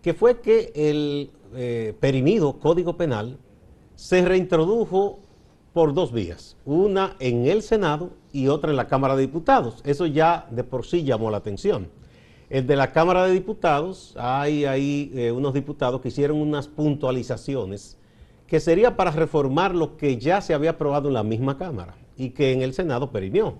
que 0.00 0.14
fue 0.14 0.40
que 0.40 0.72
el 0.74 1.30
eh, 1.54 1.94
perimido 2.00 2.58
Código 2.58 2.96
Penal 2.96 3.36
se 3.94 4.24
reintrodujo 4.24 5.18
por 5.74 5.92
dos 5.92 6.10
vías, 6.10 6.56
una 6.64 7.14
en 7.18 7.44
el 7.44 7.60
Senado 7.60 8.12
y 8.32 8.48
otra 8.48 8.70
en 8.70 8.76
la 8.78 8.88
Cámara 8.88 9.16
de 9.16 9.22
Diputados. 9.22 9.82
Eso 9.84 10.06
ya 10.06 10.48
de 10.50 10.64
por 10.64 10.86
sí 10.86 11.04
llamó 11.04 11.30
la 11.30 11.36
atención. 11.36 11.88
El 12.48 12.66
de 12.66 12.76
la 12.76 12.92
Cámara 12.92 13.26
de 13.26 13.34
Diputados, 13.34 14.14
hay 14.16 14.64
ahí 14.64 15.12
eh, 15.14 15.30
unos 15.30 15.52
diputados 15.52 16.00
que 16.00 16.08
hicieron 16.08 16.38
unas 16.38 16.68
puntualizaciones 16.68 17.98
que 18.46 18.60
sería 18.60 18.96
para 18.96 19.10
reformar 19.10 19.74
lo 19.74 19.96
que 19.96 20.18
ya 20.18 20.40
se 20.40 20.54
había 20.54 20.70
aprobado 20.70 21.08
en 21.08 21.14
la 21.14 21.22
misma 21.22 21.56
Cámara 21.56 21.94
y 22.16 22.30
que 22.30 22.52
en 22.52 22.62
el 22.62 22.74
Senado 22.74 23.10
perimió. 23.10 23.54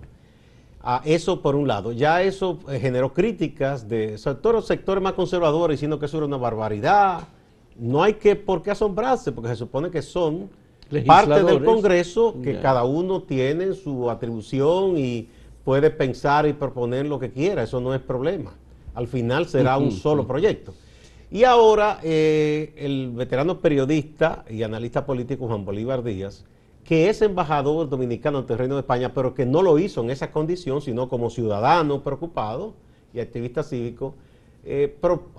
Ah, 0.83 1.01
eso 1.05 1.41
por 1.41 1.57
un 1.57 1.67
lado. 1.67 1.93
Ya 1.93 2.23
eso 2.23 2.59
eh, 2.69 2.79
generó 2.79 3.15
críticas 3.15 3.89
de 3.89 4.19
sectores, 4.19 4.67
sectores 4.67 5.03
más 5.03 5.15
conservadores 5.15 5.77
diciendo 5.77 5.99
que 5.99 6.07
eso 6.07 6.19
era 6.19 6.27
una 6.27 6.37
barbaridad. 6.37 7.27
No 7.79 8.03
hay 8.03 8.15
que 8.15 8.37
por 8.37 8.63
qué 8.63 8.71
asombrarse, 8.71 9.33
porque 9.33 9.49
se 9.49 9.57
supone 9.57 9.91
que 9.91 10.03
son 10.03 10.51
parte 11.07 11.43
del 11.43 11.65
Congreso, 11.65 12.37
que 12.43 12.61
cada 12.61 12.85
uno 12.85 13.23
tiene 13.23 13.73
su 13.73 14.11
atribución 14.11 14.99
y 14.99 15.29
puede 15.65 15.91
pensar 15.91 16.47
y 16.47 16.53
proponer 16.53 17.07
lo 17.07 17.19
que 17.19 17.31
quiera. 17.31 17.63
Eso 17.63 17.81
no 17.81 17.95
es 17.95 18.01
problema. 18.01 18.53
Al 18.95 19.09
final 19.09 19.49
será 19.49 19.79
un 19.79 19.91
solo 19.91 20.27
proyecto. 20.27 20.75
Y 21.35 21.43
ahora 21.43 21.99
eh, 22.05 22.73
el 22.77 23.11
veterano 23.11 23.59
periodista 23.59 24.45
y 24.49 24.63
analista 24.63 25.05
político 25.05 25.49
Juan 25.49 25.65
Bolívar 25.65 26.05
Díaz 26.05 26.45
que 26.85 27.09
es 27.09 27.23
embajador 27.23 27.89
dominicano 27.89 28.39
ante 28.39 28.53
el 28.53 28.59
Reino 28.61 28.77
de 28.77 28.83
España, 28.83 29.13
pero 29.13 29.35
que 29.35 29.45
no 29.45 29.61
lo 29.61 29.81
hizo 29.81 30.01
en 30.03 30.11
esa 30.11 30.31
condición, 30.31 30.81
sino 30.81 31.09
como 31.09 31.31
ciudadano 31.31 32.05
preocupado 32.05 32.75
y 33.13 33.19
activista 33.19 33.65
cívico, 33.65 34.15
eh, 34.65 34.97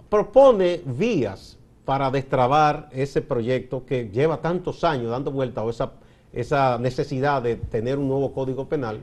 propone 0.10 0.82
vías 0.86 1.58
para 1.86 2.12
destrabar 2.12 2.90
ese 2.92 3.22
proyecto 3.22 3.86
que 3.86 4.10
lleva 4.10 4.42
tantos 4.42 4.84
años 4.84 5.12
dando 5.12 5.32
vuelta 5.32 5.64
o 5.64 5.70
esa, 5.70 5.94
esa 6.34 6.78
necesidad 6.78 7.42
de 7.42 7.56
tener 7.56 8.00
un 8.00 8.10
nuevo 8.10 8.34
código 8.34 8.68
penal. 8.68 9.00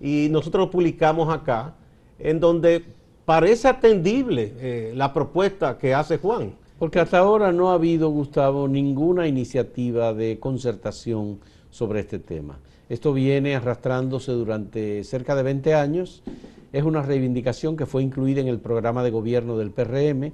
Y 0.00 0.26
nosotros 0.32 0.66
lo 0.66 0.70
publicamos 0.72 1.32
acá, 1.32 1.74
en 2.18 2.40
donde 2.40 2.82
parece 3.24 3.68
atendible 3.68 4.52
eh, 4.58 4.92
la 4.94 5.12
propuesta 5.12 5.78
que 5.78 5.94
hace 5.94 6.18
Juan. 6.18 6.54
Porque 6.78 7.00
hasta 7.00 7.18
ahora 7.18 7.52
no 7.52 7.70
ha 7.70 7.74
habido, 7.74 8.10
Gustavo, 8.10 8.68
ninguna 8.68 9.28
iniciativa 9.28 10.12
de 10.12 10.38
concertación 10.40 11.38
sobre 11.70 12.00
este 12.00 12.18
tema. 12.18 12.58
Esto 12.88 13.12
viene 13.12 13.54
arrastrándose 13.54 14.32
durante 14.32 15.02
cerca 15.04 15.34
de 15.34 15.44
20 15.44 15.74
años. 15.74 16.22
Es 16.72 16.82
una 16.82 17.02
reivindicación 17.02 17.76
que 17.76 17.86
fue 17.86 18.02
incluida 18.02 18.40
en 18.40 18.48
el 18.48 18.58
programa 18.58 19.02
de 19.02 19.10
gobierno 19.10 19.56
del 19.56 19.70
PRM 19.70 20.32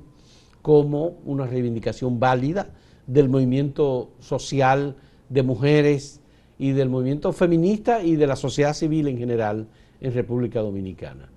como 0.62 1.18
una 1.24 1.46
reivindicación 1.46 2.18
válida 2.18 2.70
del 3.06 3.28
movimiento 3.28 4.10
social 4.18 4.96
de 5.28 5.42
mujeres 5.42 6.20
y 6.58 6.72
del 6.72 6.88
movimiento 6.88 7.32
feminista 7.32 8.02
y 8.02 8.16
de 8.16 8.26
la 8.26 8.36
sociedad 8.36 8.74
civil 8.74 9.08
en 9.08 9.18
general 9.18 9.68
en 10.00 10.12
República 10.12 10.60
Dominicana. 10.60 11.28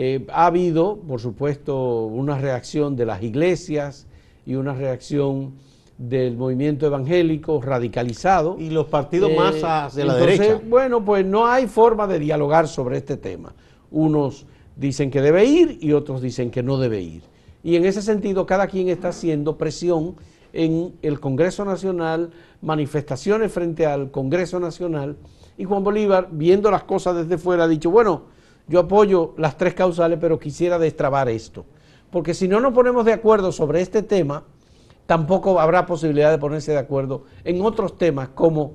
Eh, 0.00 0.24
ha 0.32 0.46
habido, 0.46 0.96
por 0.96 1.20
supuesto, 1.20 2.04
una 2.04 2.38
reacción 2.38 2.94
de 2.94 3.04
las 3.04 3.20
iglesias 3.20 4.06
y 4.46 4.54
una 4.54 4.72
reacción 4.72 5.54
del 5.98 6.36
movimiento 6.36 6.86
evangélico 6.86 7.60
radicalizado. 7.60 8.54
Y 8.60 8.70
los 8.70 8.86
partidos 8.86 9.32
más 9.34 9.56
eh, 9.56 9.62
hacia 9.64 10.04
la 10.04 10.14
derecha. 10.14 10.60
Bueno, 10.68 11.04
pues 11.04 11.26
no 11.26 11.48
hay 11.48 11.66
forma 11.66 12.06
de 12.06 12.20
dialogar 12.20 12.68
sobre 12.68 12.98
este 12.98 13.16
tema. 13.16 13.52
Unos 13.90 14.46
dicen 14.76 15.10
que 15.10 15.20
debe 15.20 15.44
ir 15.44 15.78
y 15.80 15.92
otros 15.92 16.22
dicen 16.22 16.52
que 16.52 16.62
no 16.62 16.78
debe 16.78 17.00
ir. 17.00 17.22
Y 17.64 17.74
en 17.74 17.84
ese 17.84 18.00
sentido, 18.00 18.46
cada 18.46 18.68
quien 18.68 18.88
está 18.90 19.08
haciendo 19.08 19.58
presión 19.58 20.14
en 20.52 20.94
el 21.02 21.18
Congreso 21.18 21.64
Nacional, 21.64 22.30
manifestaciones 22.62 23.50
frente 23.50 23.84
al 23.84 24.12
Congreso 24.12 24.60
Nacional. 24.60 25.16
Y 25.56 25.64
Juan 25.64 25.82
Bolívar, 25.82 26.28
viendo 26.30 26.70
las 26.70 26.84
cosas 26.84 27.16
desde 27.16 27.36
fuera, 27.36 27.64
ha 27.64 27.68
dicho, 27.68 27.90
bueno, 27.90 28.37
yo 28.68 28.80
apoyo 28.80 29.34
las 29.38 29.56
tres 29.56 29.74
causales, 29.74 30.18
pero 30.20 30.38
quisiera 30.38 30.78
destrabar 30.78 31.28
esto. 31.28 31.64
Porque 32.10 32.34
si 32.34 32.48
no 32.48 32.60
nos 32.60 32.72
ponemos 32.72 33.04
de 33.04 33.12
acuerdo 33.12 33.50
sobre 33.52 33.80
este 33.80 34.02
tema, 34.02 34.44
tampoco 35.06 35.58
habrá 35.58 35.86
posibilidad 35.86 36.30
de 36.30 36.38
ponerse 36.38 36.72
de 36.72 36.78
acuerdo 36.78 37.24
en 37.44 37.62
otros 37.62 37.96
temas 37.96 38.28
como 38.28 38.74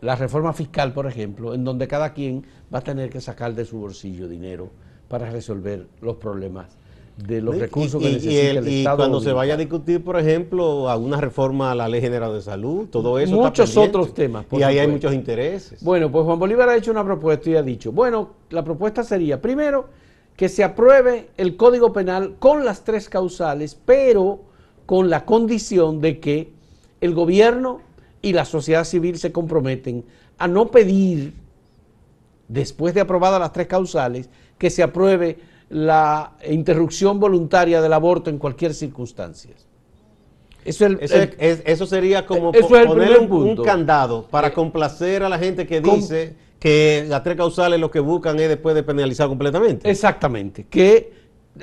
la 0.00 0.16
reforma 0.16 0.52
fiscal, 0.52 0.92
por 0.92 1.06
ejemplo, 1.06 1.54
en 1.54 1.64
donde 1.64 1.86
cada 1.86 2.14
quien 2.14 2.46
va 2.72 2.78
a 2.78 2.82
tener 2.82 3.10
que 3.10 3.20
sacar 3.20 3.54
de 3.54 3.64
su 3.64 3.78
bolsillo 3.78 4.28
dinero 4.28 4.70
para 5.08 5.30
resolver 5.30 5.86
los 6.00 6.16
problemas 6.16 6.77
de 7.26 7.42
los 7.42 7.58
recursos 7.58 8.00
que 8.00 8.12
necesita 8.12 8.50
el, 8.50 8.68
Estado. 8.68 8.96
Y 8.96 8.96
cuando 8.96 9.20
se 9.20 9.32
vaya 9.32 9.54
a 9.54 9.56
discutir, 9.56 10.02
por 10.04 10.18
ejemplo, 10.18 10.88
alguna 10.88 11.20
reforma 11.20 11.72
a 11.72 11.74
la 11.74 11.88
Ley 11.88 12.00
General 12.00 12.32
de 12.32 12.40
Salud, 12.40 12.88
todo 12.88 13.18
eso. 13.18 13.34
Muchos 13.34 13.76
otros 13.76 14.14
temas. 14.14 14.46
y 14.52 14.62
ahí 14.62 14.78
hay 14.78 14.86
muchos 14.86 15.12
intereses. 15.12 15.82
Bueno, 15.82 16.10
pues 16.12 16.24
Juan 16.24 16.38
Bolívar 16.38 16.68
ha 16.68 16.76
hecho 16.76 16.92
una 16.92 17.04
propuesta 17.04 17.50
y 17.50 17.56
ha 17.56 17.62
dicho, 17.62 17.90
bueno, 17.90 18.30
la 18.50 18.62
propuesta 18.62 19.02
sería, 19.02 19.42
primero, 19.42 19.88
que 20.36 20.48
se 20.48 20.62
apruebe 20.62 21.30
el 21.36 21.56
Código 21.56 21.92
Penal 21.92 22.36
con 22.38 22.64
las 22.64 22.84
tres 22.84 23.08
causales, 23.08 23.76
pero 23.84 24.44
con 24.86 25.10
la 25.10 25.24
condición 25.24 26.00
de 26.00 26.20
que 26.20 26.52
el 27.00 27.14
gobierno 27.14 27.80
y 28.22 28.32
la 28.32 28.44
sociedad 28.44 28.84
civil 28.84 29.18
se 29.18 29.32
comprometen 29.32 30.04
a 30.38 30.46
no 30.46 30.70
pedir, 30.70 31.34
después 32.46 32.94
de 32.94 33.00
aprobadas 33.00 33.40
las 33.40 33.52
tres 33.52 33.66
causales, 33.66 34.30
que 34.56 34.70
se 34.70 34.84
apruebe 34.84 35.38
la 35.70 36.32
interrupción 36.48 37.20
voluntaria 37.20 37.80
del 37.80 37.92
aborto 37.92 38.30
en 38.30 38.38
cualquier 38.38 38.74
circunstancia. 38.74 39.54
Eso, 40.64 40.86
eso 41.00 41.86
sería 41.86 42.26
como 42.26 42.52
poner 42.52 43.18
un, 43.20 43.56
candado 43.64 44.24
para 44.24 44.52
complacer 44.52 45.22
a 45.22 45.28
la 45.28 45.38
gente 45.38 45.66
que 45.66 45.80
dice 45.80 46.36
que 46.58 47.06
las 47.08 47.22
tres 47.22 47.36
causales 47.36 47.80
lo 47.80 47.90
que 47.90 48.00
buscan 48.00 48.38
es 48.38 48.48
después 48.48 48.74
de 48.74 48.82
penalizar 48.82 49.28
completamente. 49.28 49.88
Exactamente, 49.90 50.64
que 50.64 51.12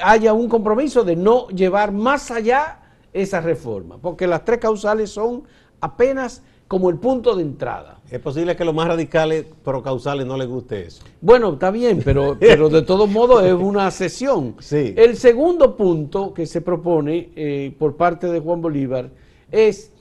haya 0.02 0.34
un 0.34 0.50
compromiso 0.50 1.04
de 1.04 1.16
no 1.16 1.48
llevar 1.50 1.92
más 1.92 2.32
allá 2.32 2.80
esa 3.14 3.42
reforma, 3.42 3.98
porque 3.98 4.28
las 4.28 4.44
tres 4.44 4.60
causales 4.60 5.12
son 5.12 5.44
apenas 5.82 6.42
como 6.68 6.90
el 6.90 6.98
punto 6.98 7.36
de 7.36 7.44
entrada. 7.44 7.95
Es 8.10 8.20
posible 8.20 8.56
que 8.56 8.64
los 8.64 8.74
más 8.76 8.88
radicales 8.88 9.46
pro 9.64 9.82
causales 9.82 10.28
no 10.28 10.38
les 10.38 10.48
guste 10.48 10.86
eso. 10.86 11.04
Bueno, 11.22 11.54
está 11.54 11.72
bien, 11.72 12.02
pero, 12.06 12.38
pero 12.40 12.70
de 12.70 12.84
todos 12.84 13.10
modos 13.10 13.44
es 13.44 13.54
una 13.54 13.90
sesión. 13.90 14.56
Sí. 14.60 14.94
El 14.96 15.18
segundo 15.18 15.76
punto 15.76 16.34
que 16.34 16.46
se 16.46 16.62
propone 16.62 17.32
eh, 17.36 17.76
por 17.80 17.96
parte 17.96 18.28
de 18.28 18.40
Juan 18.40 18.62
Bolívar 18.62 19.10
es 19.52 19.92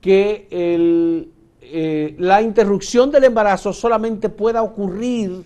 que 0.00 0.46
eh, 0.50 2.14
la 2.18 2.42
interrupción 2.42 3.10
del 3.10 3.24
embarazo 3.24 3.72
solamente 3.72 4.28
pueda 4.28 4.62
ocurrir 4.62 5.44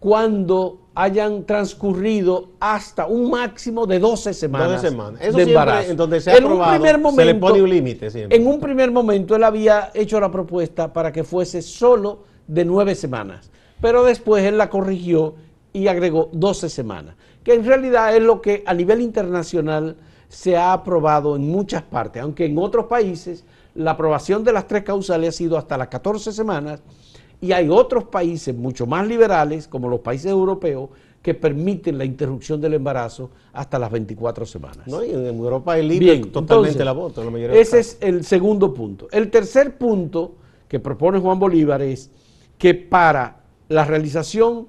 cuando 0.00 0.85
hayan 0.96 1.44
transcurrido 1.44 2.48
hasta 2.58 3.06
un 3.06 3.30
máximo 3.30 3.86
de 3.86 3.98
12 3.98 4.32
semanas. 4.32 4.82
12 4.82 4.88
semanas. 4.88 5.20
Eso 5.20 5.36
de 5.36 5.44
siempre, 5.44 5.90
en 5.90 5.96
donde 5.96 6.20
se 6.22 6.30
ha 6.30 6.36
aprobado, 6.36 7.12
se 7.12 7.24
le 7.26 7.34
pone 7.34 7.62
un 7.62 7.68
límite 7.68 8.10
siempre. 8.10 8.34
En 8.34 8.46
un 8.46 8.58
primer 8.58 8.90
momento 8.90 9.36
él 9.36 9.44
había 9.44 9.90
hecho 9.92 10.18
la 10.18 10.30
propuesta 10.30 10.90
para 10.90 11.12
que 11.12 11.22
fuese 11.22 11.60
solo 11.60 12.20
de 12.46 12.64
9 12.64 12.94
semanas, 12.94 13.50
pero 13.78 14.04
después 14.04 14.42
él 14.44 14.56
la 14.56 14.70
corrigió 14.70 15.34
y 15.74 15.86
agregó 15.86 16.30
12 16.32 16.70
semanas, 16.70 17.14
que 17.44 17.52
en 17.52 17.66
realidad 17.66 18.16
es 18.16 18.22
lo 18.22 18.40
que 18.40 18.64
a 18.64 18.72
nivel 18.72 19.02
internacional 19.02 19.96
se 20.30 20.56
ha 20.56 20.72
aprobado 20.72 21.36
en 21.36 21.46
muchas 21.46 21.82
partes, 21.82 22.22
aunque 22.22 22.46
en 22.46 22.56
otros 22.56 22.86
países 22.86 23.44
la 23.74 23.90
aprobación 23.90 24.42
de 24.44 24.54
las 24.54 24.66
tres 24.66 24.82
causales 24.82 25.28
ha 25.28 25.32
sido 25.36 25.58
hasta 25.58 25.76
las 25.76 25.88
14 25.88 26.32
semanas 26.32 26.80
y 27.40 27.52
hay 27.52 27.68
otros 27.68 28.04
países 28.04 28.54
mucho 28.54 28.86
más 28.86 29.06
liberales, 29.06 29.68
como 29.68 29.88
los 29.88 30.00
países 30.00 30.30
europeos, 30.30 30.90
que 31.22 31.34
permiten 31.34 31.98
la 31.98 32.04
interrupción 32.04 32.60
del 32.60 32.74
embarazo 32.74 33.30
hasta 33.52 33.78
las 33.78 33.90
24 33.90 34.46
semanas. 34.46 34.86
No, 34.86 35.04
y 35.04 35.10
en 35.10 35.26
Europa 35.26 35.76
es 35.76 35.84
libre 35.84 36.18
totalmente 36.26 36.80
el 36.80 36.88
aborto. 36.88 37.22
ese 37.52 37.80
es 37.80 37.98
el 38.00 38.24
segundo 38.24 38.72
punto. 38.72 39.08
El 39.10 39.28
tercer 39.30 39.76
punto 39.76 40.36
que 40.68 40.78
propone 40.78 41.18
Juan 41.18 41.38
Bolívar 41.38 41.82
es 41.82 42.10
que 42.58 42.74
para 42.74 43.40
la 43.68 43.84
realización 43.84 44.68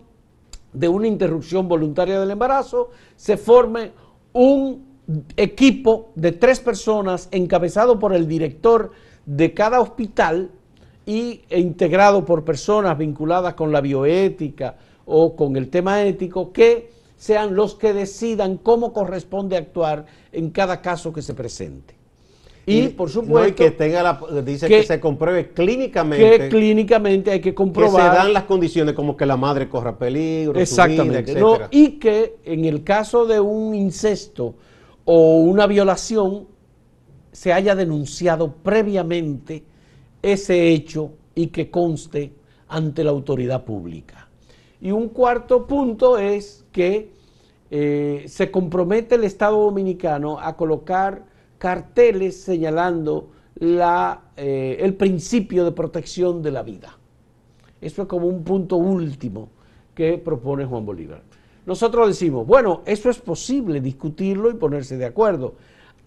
de 0.74 0.90
una 0.90 1.08
interrupción 1.08 1.68
voluntaria 1.68 2.20
del 2.20 2.32
embarazo 2.32 2.90
se 3.16 3.38
forme 3.38 3.92
un 4.34 4.86
equipo 5.36 6.12
de 6.16 6.32
tres 6.34 6.60
personas 6.60 7.30
encabezado 7.32 8.00
por 8.00 8.14
el 8.14 8.28
director 8.28 8.92
de 9.26 9.54
cada 9.54 9.80
hospital 9.80 10.52
y 11.08 11.42
e 11.50 11.60
integrado 11.60 12.26
por 12.26 12.44
personas 12.44 12.98
vinculadas 12.98 13.54
con 13.54 13.72
la 13.72 13.80
bioética 13.80 14.76
o 15.06 15.38
con 15.38 15.56
el 15.56 15.70
tema 15.70 16.04
ético, 16.04 16.52
que 16.52 16.92
sean 17.16 17.56
los 17.56 17.76
que 17.76 17.94
decidan 17.94 18.58
cómo 18.58 18.92
corresponde 18.92 19.56
actuar 19.56 20.06
en 20.34 20.52
cada 20.52 20.82
caso 20.82 21.14
que 21.14 21.22
se 21.22 21.34
presente. 21.34 21.96
Y, 22.66 22.90
por 22.90 23.10
supuesto. 23.10 23.56
que 23.56 23.72
tenga 23.72 24.04
la, 24.04 24.20
dice 24.42 24.68
que, 24.68 24.84
se 24.84 25.00
compruebe 25.00 25.52
clínicamente. 25.52 26.38
Que 26.38 26.50
clínicamente 26.50 27.32
hay 27.32 27.40
que 27.40 27.56
comprobar. 27.56 28.12
Que 28.12 28.18
se 28.18 28.24
dan 28.24 28.34
las 28.34 28.44
condiciones 28.44 28.94
como 28.94 29.16
que 29.16 29.26
la 29.26 29.38
madre 29.38 29.70
corra 29.70 29.98
peligro, 29.98 30.60
exactamente, 30.60 31.34
y 31.72 31.92
que 31.92 32.36
en 32.44 32.66
el 32.66 32.84
caso 32.84 33.26
de 33.26 33.40
un 33.40 33.74
incesto 33.74 34.56
o 35.06 35.38
una 35.40 35.66
violación 35.68 36.48
se 37.32 37.54
haya 37.54 37.76
denunciado 37.76 38.52
previamente 38.52 39.64
ese 40.22 40.70
hecho 40.70 41.12
y 41.36 41.48
que 41.48 41.70
conste 41.70 42.34
ante 42.68 43.04
la 43.04 43.12
autoridad 43.12 43.64
pública. 43.64 44.28
Y 44.82 44.92
un 44.92 45.10
cuarto 45.10 45.66
punto 45.66 46.18
es 46.18 46.66
que 46.72 47.12
eh, 47.70 48.26
se 48.28 48.52
compromete 48.52 49.16
el 49.16 49.24
Estado 49.24 49.60
Dominicano 49.60 50.40
a 50.40 50.56
colocar 50.56 51.26
carteles 51.58 52.42
señalando 52.42 53.32
la, 53.56 54.22
eh, 54.38 54.78
el 54.80 54.96
principio 54.96 55.66
de 55.66 55.72
protección 55.72 56.42
de 56.42 56.52
la 56.52 56.64
vida. 56.64 56.98
Eso 57.82 58.04
es 58.04 58.08
como 58.08 58.28
un 58.28 58.44
punto 58.44 58.78
último 58.78 59.50
que 59.94 60.18
propone 60.18 60.66
Juan 60.66 60.86
Bolívar. 60.86 61.22
Nosotros 61.66 62.08
decimos, 62.08 62.48
bueno, 62.48 62.82
eso 62.86 63.10
es 63.10 63.18
posible 63.20 63.82
discutirlo 63.82 64.50
y 64.50 64.54
ponerse 64.54 64.98
de 64.98 65.06
acuerdo. 65.06 65.56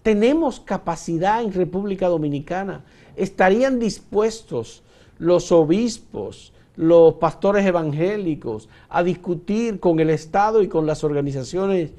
Tenemos 0.01 0.59
capacidad 0.59 1.43
en 1.43 1.53
República 1.53 2.07
Dominicana. 2.07 2.83
¿Estarían 3.15 3.79
dispuestos 3.79 4.83
los 5.19 5.51
obispos, 5.51 6.53
los 6.75 7.15
pastores 7.15 7.65
evangélicos 7.65 8.69
a 8.89 9.03
discutir 9.03 9.79
con 9.79 9.99
el 9.99 10.09
Estado 10.09 10.63
y 10.63 10.67
con 10.67 10.85
las 10.85 11.03
organizaciones 11.03 11.91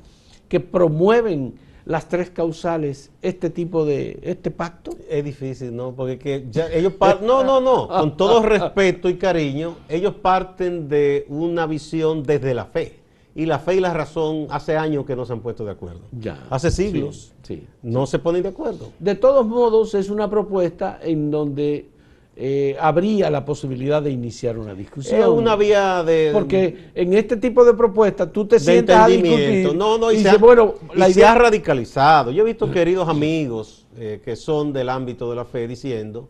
que 0.49 0.61
promueven 0.61 1.55
las 1.85 2.09
tres 2.09 2.31
causales 2.31 3.11
este 3.23 3.51
tipo 3.51 3.85
de 3.85 4.19
este 4.23 4.51
pacto? 4.51 4.93
Es 5.09 5.25
difícil, 5.25 5.75
¿no? 5.75 5.93
Porque 5.93 6.19
que 6.19 6.47
ya 6.51 6.71
ellos 6.73 6.95
no, 7.23 7.45
no, 7.45 7.61
no, 7.61 7.89
con 7.89 8.17
todo 8.17 8.43
respeto 8.43 9.09
y 9.09 9.17
cariño, 9.17 9.77
ellos 9.89 10.15
parten 10.15 10.89
de 10.89 11.27
una 11.29 11.67
visión 11.67 12.23
desde 12.23 12.55
la 12.55 12.67
fe. 12.67 13.02
Y 13.35 13.47
la 13.47 13.59
fe 13.59 13.77
y 13.77 13.81
la 13.81 13.95
razón 13.95 14.47
hace 14.51 14.77
años 14.77 15.07
que 15.07 15.17
no 15.17 15.25
se 15.25 15.33
han 15.33 15.41
puesto 15.41 15.65
de 15.65 15.71
acuerdo. 15.71 16.03
Ya. 16.13 16.47
Hace 16.51 16.71
siglos. 16.71 17.33
Sí, 17.43 17.67
no 17.83 18.07
se 18.07 18.19
ponen 18.19 18.43
de 18.43 18.51
acuerdo. 18.51 18.91
De 18.99 19.15
todos 19.15 19.47
modos, 19.47 19.95
es 19.95 20.11
una 20.11 20.29
propuesta 20.29 20.99
en 21.03 21.31
donde 21.31 21.89
eh, 22.35 22.77
habría 22.81 23.31
la 23.31 23.45
posibilidad 23.45 24.03
de 24.03 24.11
iniciar 24.11 24.59
una 24.59 24.75
discusión. 24.75 25.21
Es 25.21 25.27
una 25.27 25.55
vía 25.57 26.03
de... 26.03 26.31
Porque 26.33 26.91
en 26.95 27.13
este 27.13 27.37
tipo 27.37 27.65
de 27.65 27.75
propuestas 27.75 28.33
tú 28.33 28.47
te 28.47 28.59
sientas 28.59 29.05
a 29.05 29.07
discutir 29.09 29.75
no, 29.75 29.99
no, 29.99 30.11
y, 30.11 30.19
se, 30.19 30.31
ha, 30.31 30.37
bueno, 30.39 30.75
la 30.95 31.09
idea... 31.11 31.33
ha 31.33 31.35
radicalizado. 31.35 32.31
Yo 32.31 32.43
he 32.43 32.47
visto 32.47 32.71
queridos 32.71 33.09
amigos 33.09 33.87
eh, 33.97 34.21
que 34.25 34.37
son 34.37 34.73
del 34.73 34.89
ámbito 34.89 35.29
de 35.29 35.37
la 35.37 35.45
fe 35.45 35.69
diciendo 35.69 36.29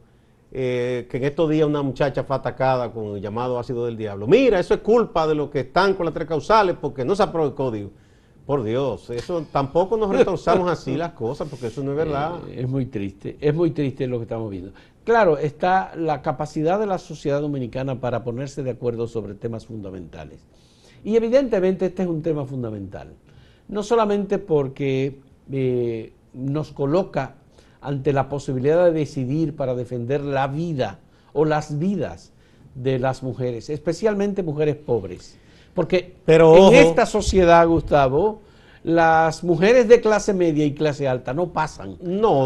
eh, 0.54 1.06
que 1.10 1.16
en 1.16 1.24
estos 1.24 1.48
días 1.48 1.66
una 1.66 1.80
muchacha 1.80 2.24
fue 2.24 2.36
atacada 2.36 2.92
con 2.92 3.16
el 3.16 3.22
llamado 3.22 3.58
ácido 3.58 3.86
del 3.86 3.96
diablo. 3.96 4.26
Mira, 4.26 4.60
eso 4.60 4.74
es 4.74 4.80
culpa 4.80 5.26
de 5.26 5.34
los 5.34 5.48
que 5.48 5.60
están 5.60 5.94
con 5.94 6.04
las 6.04 6.14
tres 6.14 6.28
causales 6.28 6.76
porque 6.78 7.06
no 7.06 7.16
se 7.16 7.22
aprobó 7.22 7.46
el 7.46 7.54
código. 7.54 7.90
Por 8.44 8.62
Dios, 8.62 9.08
eso 9.08 9.46
tampoco 9.50 9.96
nos 9.96 10.10
retorzamos 10.10 10.68
así 10.70 10.94
las 10.96 11.12
cosas, 11.12 11.48
porque 11.48 11.68
eso 11.68 11.82
no 11.82 11.92
es 11.92 11.96
verdad. 11.96 12.40
es 12.54 12.68
muy 12.68 12.86
triste, 12.86 13.38
es 13.40 13.54
muy 13.54 13.70
triste 13.70 14.06
lo 14.06 14.18
que 14.18 14.24
estamos 14.24 14.50
viendo. 14.50 14.72
Claro, 15.04 15.38
está 15.38 15.92
la 15.96 16.20
capacidad 16.20 16.78
de 16.78 16.86
la 16.86 16.98
sociedad 16.98 17.40
dominicana 17.40 17.98
para 17.98 18.22
ponerse 18.22 18.62
de 18.62 18.72
acuerdo 18.72 19.06
sobre 19.06 19.34
temas 19.34 19.64
fundamentales. 19.64 20.44
Y 21.02 21.16
evidentemente 21.16 21.86
este 21.86 22.02
es 22.02 22.08
un 22.08 22.20
tema 22.20 22.44
fundamental, 22.44 23.14
no 23.68 23.82
solamente 23.82 24.38
porque 24.38 25.18
eh, 25.50 26.12
nos 26.34 26.72
coloca 26.72 27.36
ante 27.82 28.12
la 28.12 28.28
posibilidad 28.28 28.84
de 28.84 28.92
decidir 28.92 29.56
para 29.56 29.74
defender 29.74 30.22
la 30.22 30.46
vida 30.46 31.00
o 31.32 31.44
las 31.44 31.78
vidas 31.78 32.32
de 32.74 32.98
las 32.98 33.22
mujeres, 33.22 33.68
especialmente 33.68 34.42
mujeres 34.42 34.76
pobres. 34.76 35.36
Porque 35.74 36.16
en 36.26 36.74
esta 36.74 37.06
sociedad, 37.06 37.66
Gustavo, 37.66 38.40
las 38.84 39.44
mujeres 39.44 39.86
de 39.86 40.00
clase 40.00 40.34
media 40.34 40.64
y 40.64 40.74
clase 40.74 41.06
alta 41.06 41.32
no 41.32 41.52
pasan 41.52 41.96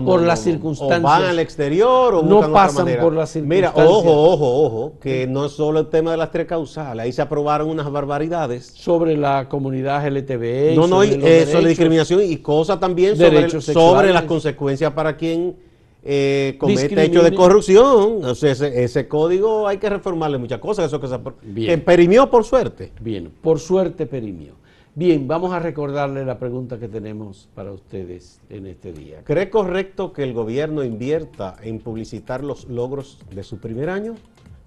por 0.04 0.20
las 0.20 0.40
circunstancias. 0.40 1.00
O 1.00 1.02
van 1.02 1.24
al 1.24 1.38
exterior 1.38 2.14
o 2.14 2.22
no 2.22 2.52
pasan 2.52 2.86
por 3.00 3.14
las 3.14 3.30
circunstancias. 3.30 3.44
Mira, 3.44 3.72
ojo, 3.74 4.32
ojo, 4.32 4.64
ojo, 4.64 4.92
que 5.00 5.26
no 5.26 5.46
es 5.46 5.52
solo 5.52 5.80
el 5.80 5.86
tema 5.86 6.10
de 6.10 6.18
las 6.18 6.30
tres 6.30 6.46
causales, 6.46 7.04
ahí 7.04 7.12
se 7.12 7.22
aprobaron 7.22 7.70
unas 7.70 7.90
barbaridades. 7.90 8.66
Sobre 8.66 9.16
la 9.16 9.48
comunidad 9.48 10.06
LTV. 10.06 10.76
No, 10.76 10.86
no, 10.86 11.04
y, 11.04 11.18
eh, 11.22 11.46
sobre 11.50 11.68
discriminación 11.68 12.22
y 12.22 12.36
cosas 12.38 12.78
también 12.78 13.16
sobre, 13.16 13.48
sobre 13.60 14.12
las 14.12 14.24
consecuencias 14.24 14.92
para 14.92 15.16
quien 15.16 15.56
eh, 16.04 16.56
comete 16.58 17.02
hechos 17.02 17.24
de 17.24 17.34
corrupción. 17.34 18.24
O 18.24 18.34
sea, 18.34 18.52
ese, 18.52 19.08
código 19.08 19.66
hay 19.66 19.78
que 19.78 19.88
reformarle 19.88 20.36
muchas 20.36 20.58
cosas, 20.58 20.86
eso 20.86 21.00
que, 21.00 21.08
se, 21.08 21.18
que 21.66 21.78
perimió 21.78 22.30
por 22.30 22.44
suerte. 22.44 22.92
Bien, 23.00 23.32
por 23.40 23.58
suerte 23.58 24.04
perimió. 24.04 24.65
Bien, 24.98 25.28
vamos 25.28 25.52
a 25.52 25.58
recordarle 25.58 26.24
la 26.24 26.38
pregunta 26.38 26.78
que 26.78 26.88
tenemos 26.88 27.50
para 27.54 27.70
ustedes 27.70 28.40
en 28.48 28.66
este 28.66 28.94
día. 28.94 29.22
¿Cree 29.24 29.50
correcto 29.50 30.14
que 30.14 30.22
el 30.22 30.32
gobierno 30.32 30.82
invierta 30.82 31.54
en 31.60 31.80
publicitar 31.80 32.42
los 32.42 32.64
logros 32.64 33.18
de 33.30 33.42
su 33.42 33.58
primer 33.58 33.90
año? 33.90 34.14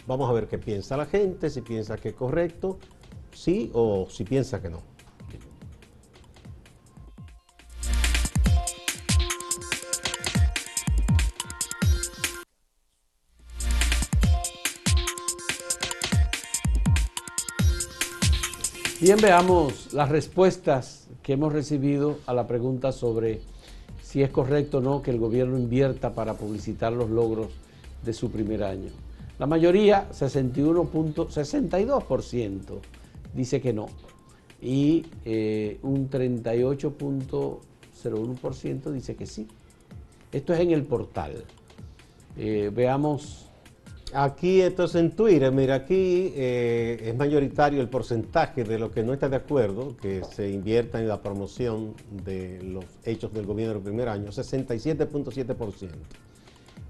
Vamos 0.06 0.30
a 0.30 0.34
ver 0.34 0.48
qué 0.48 0.60
piensa 0.60 0.96
la 0.98 1.08
gente, 1.08 1.50
si 1.50 1.62
piensa 1.62 1.98
que 1.98 2.10
es 2.10 2.14
correcto, 2.14 2.78
sí 3.34 3.72
o 3.74 4.06
si 4.08 4.24
piensa 4.24 4.62
que 4.62 4.70
no. 4.70 4.84
Bien, 19.02 19.18
veamos 19.22 19.94
las 19.94 20.10
respuestas 20.10 21.08
que 21.24 21.32
hemos 21.32 21.54
recibido 21.54 22.18
a 22.26 22.34
la 22.34 22.48
pregunta 22.48 22.92
sobre 22.92 23.40
si 24.04 24.22
es 24.22 24.30
correcto 24.30 24.80
o 24.80 24.82
no 24.82 25.02
que 25.02 25.12
el 25.12 25.20
gobierno 25.20 25.58
invierta 25.58 26.14
para 26.14 26.34
publicitar 26.34 26.92
los 26.92 27.10
logros 27.10 27.48
de 28.04 28.12
su 28.12 28.30
primer 28.30 28.62
año. 28.62 28.90
La 29.40 29.46
mayoría, 29.46 30.10
61.62%, 30.12 32.60
dice 33.34 33.62
que 33.62 33.72
no. 33.72 33.88
Y 34.62 35.06
eh, 35.24 35.80
un 35.82 36.10
38.01% 36.10 38.92
dice 38.92 39.16
que 39.16 39.26
sí. 39.26 39.48
Esto 40.34 40.54
es 40.54 40.60
en 40.60 40.72
el 40.72 40.84
portal. 40.84 41.46
Eh, 42.36 42.70
veamos 42.76 43.49
Aquí, 44.14 44.62
entonces 44.62 45.02
en 45.02 45.12
Twitter, 45.12 45.52
mira, 45.52 45.76
aquí 45.76 46.34
eh, 46.36 47.00
es 47.06 47.16
mayoritario 47.16 47.80
el 47.80 47.90
porcentaje 47.90 48.64
de 48.64 48.80
los 48.80 48.92
que 48.92 49.04
no 49.04 49.14
está 49.14 49.30
de 49.30 49.36
acuerdo 49.36 49.96
que 49.98 50.24
se 50.24 50.50
invierta 50.50 51.00
en 51.00 51.08
la 51.08 51.22
promoción 51.22 51.94
de 52.24 52.60
los 52.64 52.86
hechos 53.04 53.32
del 53.34 53.46
gobierno 53.46 53.76
del 53.76 53.84
primer 53.84 54.10
año, 54.10 54.32
67.7%. 54.32 55.90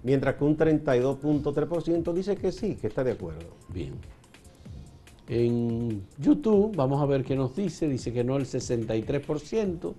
Mientras 0.03 0.35
que 0.35 0.43
un 0.45 0.57
32.3% 0.57 2.13
dice 2.13 2.37
que 2.37 2.53
sí, 2.53 2.75
que 2.75 2.87
está 2.87 3.03
de 3.03 3.11
acuerdo. 3.11 3.47
Bien. 3.67 3.95
En 5.27 6.05
YouTube, 6.17 6.73
vamos 6.73 7.01
a 7.01 7.05
ver 7.05 7.25
qué 7.25 7.35
nos 7.35 7.53
dice, 7.53 7.89
dice 7.89 8.13
que 8.13 8.23
no 8.23 8.37
el 8.37 8.45
63%, 8.45 9.93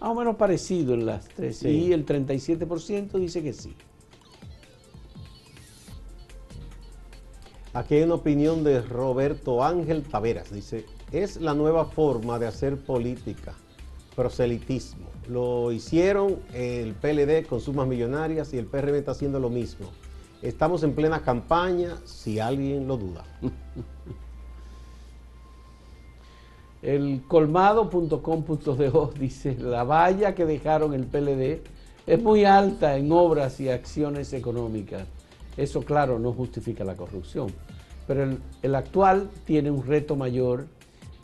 más 0.00 0.10
o 0.10 0.14
menos 0.14 0.36
parecido 0.36 0.92
en 0.92 1.06
las 1.06 1.26
tres, 1.26 1.62
y 1.62 1.90
el 1.92 2.04
37% 2.04 3.18
dice 3.18 3.42
que 3.42 3.54
sí. 3.54 3.74
Aquí 7.76 7.96
hay 7.96 8.04
una 8.04 8.14
opinión 8.14 8.64
de 8.64 8.80
Roberto 8.80 9.62
Ángel 9.62 10.02
Taveras. 10.02 10.50
Dice, 10.50 10.86
es 11.12 11.38
la 11.42 11.52
nueva 11.52 11.84
forma 11.84 12.38
de 12.38 12.46
hacer 12.46 12.78
política, 12.78 13.52
proselitismo. 14.14 15.04
Lo 15.28 15.70
hicieron 15.72 16.38
el 16.54 16.94
PLD 16.94 17.46
con 17.46 17.60
sumas 17.60 17.86
millonarias 17.86 18.54
y 18.54 18.58
el 18.58 18.64
PRM 18.64 18.94
está 18.94 19.10
haciendo 19.10 19.38
lo 19.38 19.50
mismo. 19.50 19.88
Estamos 20.40 20.84
en 20.84 20.94
plena 20.94 21.20
campaña, 21.20 21.98
si 22.06 22.40
alguien 22.40 22.88
lo 22.88 22.96
duda. 22.96 23.24
El 26.82 27.24
colmado.com.de 27.28 28.92
dice, 29.18 29.54
la 29.58 29.84
valla 29.84 30.34
que 30.34 30.46
dejaron 30.46 30.94
el 30.94 31.04
PLD 31.04 31.60
es 32.06 32.22
muy 32.22 32.44
alta 32.44 32.96
en 32.96 33.10
obras 33.10 33.60
y 33.60 33.68
acciones 33.68 34.32
económicas. 34.32 35.04
Eso, 35.56 35.82
claro, 35.82 36.18
no 36.18 36.32
justifica 36.32 36.84
la 36.84 36.94
corrupción. 36.94 37.48
Pero 38.06 38.38
el, 38.62 38.74
actual 38.74 39.30
tiene 39.44 39.70
un 39.70 39.84
reto 39.84 40.16
mayor 40.16 40.66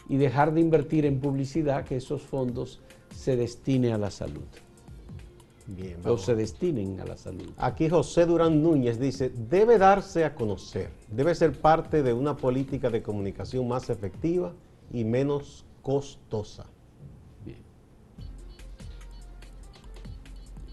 y 0.08 0.16
dejar 0.16 0.52
de 0.52 0.60
invertir 0.60 1.06
en 1.06 1.20
publicidad, 1.20 1.84
que 1.84 1.96
esos 1.96 2.22
fondos 2.22 2.80
se 3.14 3.36
destinen 3.36 3.92
a 3.92 3.98
la 3.98 4.10
salud. 4.10 4.42
Bien, 5.66 5.96
o 6.04 6.18
se 6.18 6.34
destinen 6.34 6.98
a 7.00 7.04
la 7.04 7.16
salud. 7.16 7.52
Aquí 7.56 7.88
José 7.88 8.26
Durán 8.26 8.62
Núñez 8.62 8.98
dice, 8.98 9.30
debe 9.30 9.78
darse 9.78 10.24
a 10.24 10.34
conocer, 10.34 10.90
debe 11.08 11.34
ser 11.34 11.52
parte 11.52 12.02
de 12.02 12.12
una 12.12 12.36
política 12.36 12.90
de 12.90 13.00
comunicación 13.00 13.68
más 13.68 13.88
efectiva 13.88 14.52
y 14.92 15.04
menos 15.04 15.64
costosa. 15.82 16.66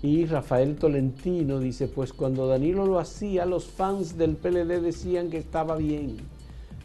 Y 0.01 0.25
Rafael 0.25 0.77
Tolentino 0.77 1.59
dice, 1.59 1.88
pues 1.88 2.13
cuando 2.13 2.47
Danilo 2.47 2.85
lo 2.85 2.99
hacía, 2.99 3.45
los 3.45 3.67
fans 3.67 4.17
del 4.17 4.38
PLD 4.38 4.81
decían 4.81 5.29
que 5.29 5.38
estaba 5.38 5.75
bien. 5.75 6.17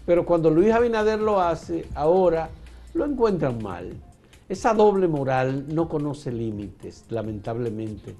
Pero 0.04 0.26
cuando 0.26 0.50
Luis 0.50 0.72
Abinader 0.72 1.20
lo 1.20 1.40
hace, 1.40 1.86
ahora 1.94 2.50
lo 2.92 3.04
encuentran 3.04 3.62
mal. 3.62 3.92
esa 4.48 4.74
doble 4.74 5.08
moral 5.08 5.64
no 5.74 5.88
conoce 5.88 6.30
límites, 6.30 7.04
lamentablemente. 7.08 8.14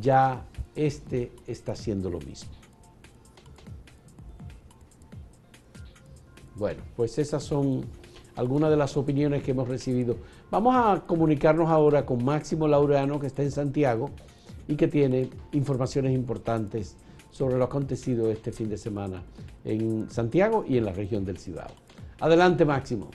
Ya 0.00 0.44
este 0.74 1.32
está 1.46 1.72
haciendo 1.72 2.10
lo 2.10 2.20
mismo. 2.20 2.52
Bueno, 6.54 6.82
pues 6.94 7.18
esas 7.18 7.42
son 7.42 7.84
algunas 8.36 8.70
de 8.70 8.76
las 8.76 8.96
opiniones 8.96 9.42
que 9.42 9.50
hemos 9.50 9.68
recibido. 9.68 10.16
Vamos 10.50 10.74
a 10.76 11.06
comunicarnos 11.06 11.68
ahora 11.68 12.06
con 12.06 12.24
Máximo 12.24 12.68
Laureano, 12.68 13.18
que 13.18 13.26
está 13.26 13.42
en 13.42 13.50
Santiago 13.50 14.10
y 14.68 14.76
que 14.76 14.88
tiene 14.88 15.30
informaciones 15.52 16.12
importantes 16.14 16.96
sobre 17.30 17.56
lo 17.58 17.64
acontecido 17.64 18.30
este 18.30 18.52
fin 18.52 18.68
de 18.68 18.78
semana 18.78 19.22
en 19.64 20.08
Santiago 20.10 20.64
y 20.66 20.78
en 20.78 20.84
la 20.84 20.92
región 20.92 21.24
del 21.24 21.38
Cibao. 21.38 21.70
Adelante, 22.20 22.64
Máximo. 22.64 23.10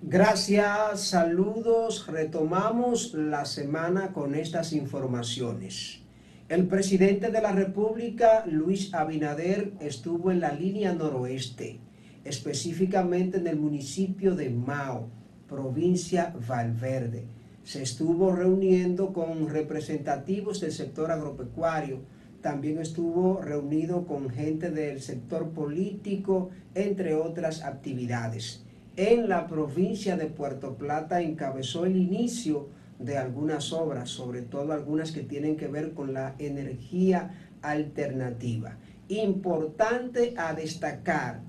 Gracias, 0.00 1.08
saludos. 1.08 2.06
Retomamos 2.06 3.14
la 3.14 3.44
semana 3.44 4.12
con 4.12 4.36
estas 4.36 4.72
informaciones. 4.72 6.02
El 6.48 6.68
presidente 6.68 7.30
de 7.30 7.42
la 7.42 7.52
República, 7.52 8.44
Luis 8.46 8.94
Abinader, 8.94 9.72
estuvo 9.80 10.30
en 10.30 10.40
la 10.40 10.52
línea 10.52 10.94
noroeste, 10.94 11.80
específicamente 12.28 13.38
en 13.38 13.46
el 13.46 13.56
municipio 13.56 14.34
de 14.34 14.50
Mao, 14.50 15.08
provincia 15.48 16.34
Valverde. 16.46 17.24
Se 17.64 17.82
estuvo 17.82 18.32
reuniendo 18.32 19.12
con 19.12 19.48
representativos 19.48 20.60
del 20.60 20.72
sector 20.72 21.10
agropecuario, 21.10 22.00
también 22.40 22.78
estuvo 22.78 23.40
reunido 23.42 24.06
con 24.06 24.30
gente 24.30 24.70
del 24.70 25.00
sector 25.00 25.50
político, 25.50 26.50
entre 26.74 27.14
otras 27.14 27.64
actividades. 27.64 28.64
En 28.96 29.28
la 29.28 29.46
provincia 29.46 30.16
de 30.16 30.26
Puerto 30.26 30.76
Plata 30.76 31.20
encabezó 31.20 31.84
el 31.84 31.96
inicio 31.96 32.68
de 32.98 33.16
algunas 33.16 33.72
obras, 33.72 34.10
sobre 34.10 34.42
todo 34.42 34.72
algunas 34.72 35.12
que 35.12 35.22
tienen 35.22 35.56
que 35.56 35.68
ver 35.68 35.92
con 35.94 36.12
la 36.12 36.34
energía 36.38 37.30
alternativa. 37.62 38.76
Importante 39.08 40.34
a 40.36 40.52
destacar 40.52 41.47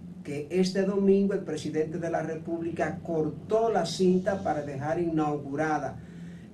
este 0.49 0.83
domingo 0.83 1.33
el 1.33 1.41
presidente 1.41 1.97
de 1.97 2.09
la 2.09 2.21
República 2.21 2.99
cortó 3.03 3.71
la 3.71 3.85
cinta 3.85 4.43
para 4.43 4.61
dejar 4.61 4.99
inaugurada 4.99 5.97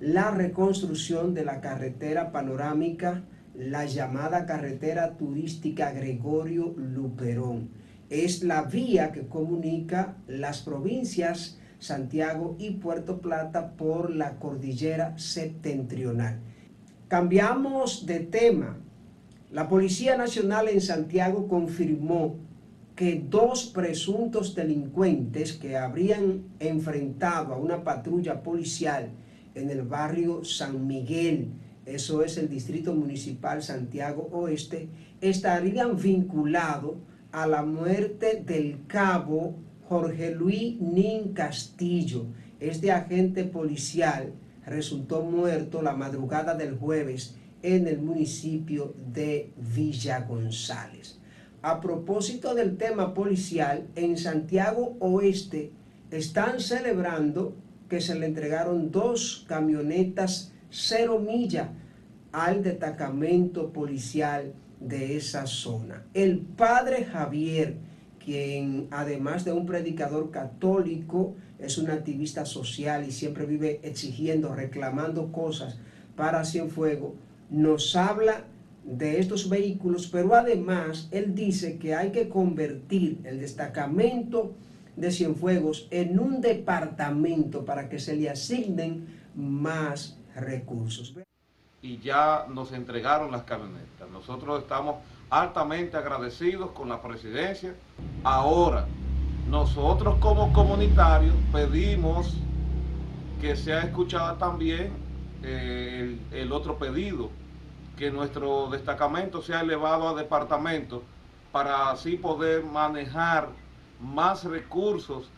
la 0.00 0.30
reconstrucción 0.30 1.34
de 1.34 1.44
la 1.44 1.60
carretera 1.60 2.32
panorámica, 2.32 3.22
la 3.54 3.86
llamada 3.86 4.46
carretera 4.46 5.16
turística 5.16 5.92
Gregorio 5.92 6.74
Luperón. 6.76 7.70
Es 8.10 8.42
la 8.42 8.62
vía 8.62 9.12
que 9.12 9.26
comunica 9.26 10.16
las 10.26 10.60
provincias 10.60 11.58
Santiago 11.78 12.56
y 12.58 12.72
Puerto 12.72 13.20
Plata 13.20 13.72
por 13.72 14.10
la 14.10 14.38
cordillera 14.38 15.18
septentrional. 15.18 16.40
Cambiamos 17.08 18.06
de 18.06 18.20
tema. 18.20 18.78
La 19.50 19.68
Policía 19.68 20.16
Nacional 20.16 20.68
en 20.68 20.80
Santiago 20.80 21.48
confirmó 21.48 22.45
que 22.96 23.22
dos 23.28 23.66
presuntos 23.66 24.54
delincuentes 24.54 25.52
que 25.52 25.76
habrían 25.76 26.44
enfrentado 26.58 27.52
a 27.52 27.58
una 27.58 27.84
patrulla 27.84 28.42
policial 28.42 29.10
en 29.54 29.68
el 29.68 29.82
barrio 29.82 30.44
San 30.44 30.86
Miguel, 30.86 31.50
eso 31.84 32.22
es 32.22 32.38
el 32.38 32.48
Distrito 32.48 32.94
Municipal 32.94 33.62
Santiago 33.62 34.30
Oeste, 34.32 34.88
estarían 35.20 35.96
vinculados 35.96 36.94
a 37.32 37.46
la 37.46 37.62
muerte 37.62 38.42
del 38.44 38.86
cabo 38.86 39.56
Jorge 39.90 40.34
Luis 40.34 40.80
Nin 40.80 41.34
Castillo, 41.34 42.24
este 42.60 42.92
agente 42.92 43.44
policial, 43.44 44.32
resultó 44.64 45.22
muerto 45.22 45.82
la 45.82 45.94
madrugada 45.94 46.54
del 46.54 46.78
jueves 46.78 47.36
en 47.62 47.88
el 47.88 47.98
municipio 47.98 48.94
de 49.12 49.52
Villa 49.74 50.20
González. 50.20 51.20
A 51.62 51.80
propósito 51.80 52.54
del 52.54 52.76
tema 52.76 53.14
policial, 53.14 53.86
en 53.96 54.16
Santiago 54.16 54.96
Oeste 55.00 55.72
están 56.10 56.60
celebrando 56.60 57.54
que 57.88 58.00
se 58.00 58.14
le 58.14 58.26
entregaron 58.26 58.90
dos 58.90 59.44
camionetas 59.48 60.52
cero 60.70 61.18
milla 61.18 61.72
al 62.32 62.62
destacamento 62.62 63.72
policial 63.72 64.52
de 64.80 65.16
esa 65.16 65.46
zona. 65.46 66.04
El 66.12 66.40
padre 66.40 67.04
Javier, 67.04 67.76
quien 68.22 68.88
además 68.90 69.44
de 69.44 69.52
un 69.52 69.66
predicador 69.66 70.30
católico, 70.30 71.34
es 71.58 71.78
un 71.78 71.90
activista 71.90 72.44
social 72.44 73.06
y 73.08 73.12
siempre 73.12 73.46
vive 73.46 73.80
exigiendo, 73.82 74.54
reclamando 74.54 75.32
cosas 75.32 75.78
para 76.14 76.44
Cienfuegos, 76.44 77.14
nos 77.48 77.96
habla 77.96 78.44
de 78.86 79.18
estos 79.18 79.48
vehículos, 79.48 80.06
pero 80.06 80.34
además 80.34 81.08
él 81.10 81.34
dice 81.34 81.78
que 81.78 81.94
hay 81.94 82.12
que 82.12 82.28
convertir 82.28 83.20
el 83.24 83.40
destacamento 83.40 84.54
de 84.94 85.10
Cienfuegos 85.10 85.88
en 85.90 86.18
un 86.18 86.40
departamento 86.40 87.64
para 87.64 87.88
que 87.88 87.98
se 87.98 88.16
le 88.16 88.30
asignen 88.30 89.06
más 89.34 90.18
recursos. 90.34 91.14
Y 91.82 91.98
ya 91.98 92.46
nos 92.48 92.72
entregaron 92.72 93.30
las 93.32 93.42
camionetas. 93.42 94.08
Nosotros 94.10 94.62
estamos 94.62 94.96
altamente 95.28 95.96
agradecidos 95.96 96.70
con 96.70 96.88
la 96.88 97.02
presidencia. 97.02 97.74
Ahora, 98.22 98.86
nosotros 99.50 100.16
como 100.20 100.52
comunitarios 100.52 101.34
pedimos 101.52 102.34
que 103.40 103.56
sea 103.56 103.82
escuchada 103.82 104.38
también 104.38 104.92
eh, 105.42 106.18
el, 106.32 106.38
el 106.38 106.52
otro 106.52 106.78
pedido, 106.78 107.30
que 107.96 108.10
nuestro 108.10 108.68
destacamento 108.70 109.40
sea 109.42 109.60
elevado 109.60 110.08
a 110.08 110.14
departamento 110.14 111.02
para 111.50 111.90
así 111.90 112.16
poder 112.16 112.64
manejar 112.64 113.48
más 114.00 114.44
recursos 114.44 115.30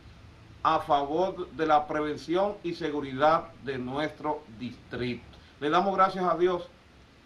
a 0.62 0.80
favor 0.80 1.48
de 1.52 1.66
la 1.66 1.86
prevención 1.86 2.56
y 2.64 2.74
seguridad 2.74 3.52
de 3.62 3.78
nuestro 3.78 4.42
distrito. 4.58 5.24
Le 5.60 5.70
damos 5.70 5.96
gracias 5.96 6.24
a 6.24 6.36
Dios 6.36 6.68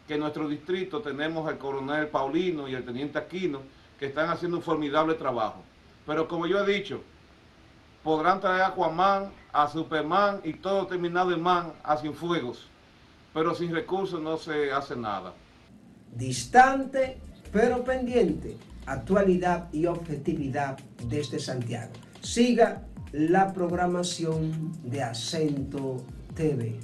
que 0.06 0.14
en 0.14 0.20
nuestro 0.20 0.48
distrito 0.48 1.00
tenemos 1.00 1.48
al 1.48 1.58
coronel 1.58 2.08
Paulino 2.08 2.68
y 2.68 2.74
el 2.74 2.84
teniente 2.84 3.18
Aquino 3.18 3.60
que 3.98 4.06
están 4.06 4.28
haciendo 4.28 4.58
un 4.58 4.62
formidable 4.62 5.14
trabajo. 5.14 5.62
Pero 6.06 6.28
como 6.28 6.46
yo 6.46 6.62
he 6.62 6.72
dicho, 6.72 7.00
podrán 8.02 8.40
traer 8.40 8.62
a 8.62 8.66
Aquaman, 8.68 9.32
a 9.52 9.68
Superman 9.68 10.40
y 10.44 10.54
todo 10.54 10.86
terminado 10.86 11.32
en 11.32 11.42
man 11.42 11.72
a 11.84 11.96
fuegos, 11.96 12.68
pero 13.32 13.54
sin 13.54 13.72
recursos 13.72 14.20
no 14.20 14.36
se 14.36 14.72
hace 14.72 14.96
nada. 14.96 15.32
Distante 16.14 17.18
pero 17.52 17.84
pendiente, 17.84 18.56
actualidad 18.86 19.72
y 19.72 19.86
objetividad 19.86 20.78
desde 21.06 21.38
Santiago. 21.38 21.92
Siga 22.22 22.82
la 23.12 23.52
programación 23.52 24.72
de 24.84 25.02
Acento 25.02 26.02
TV. 26.34 26.80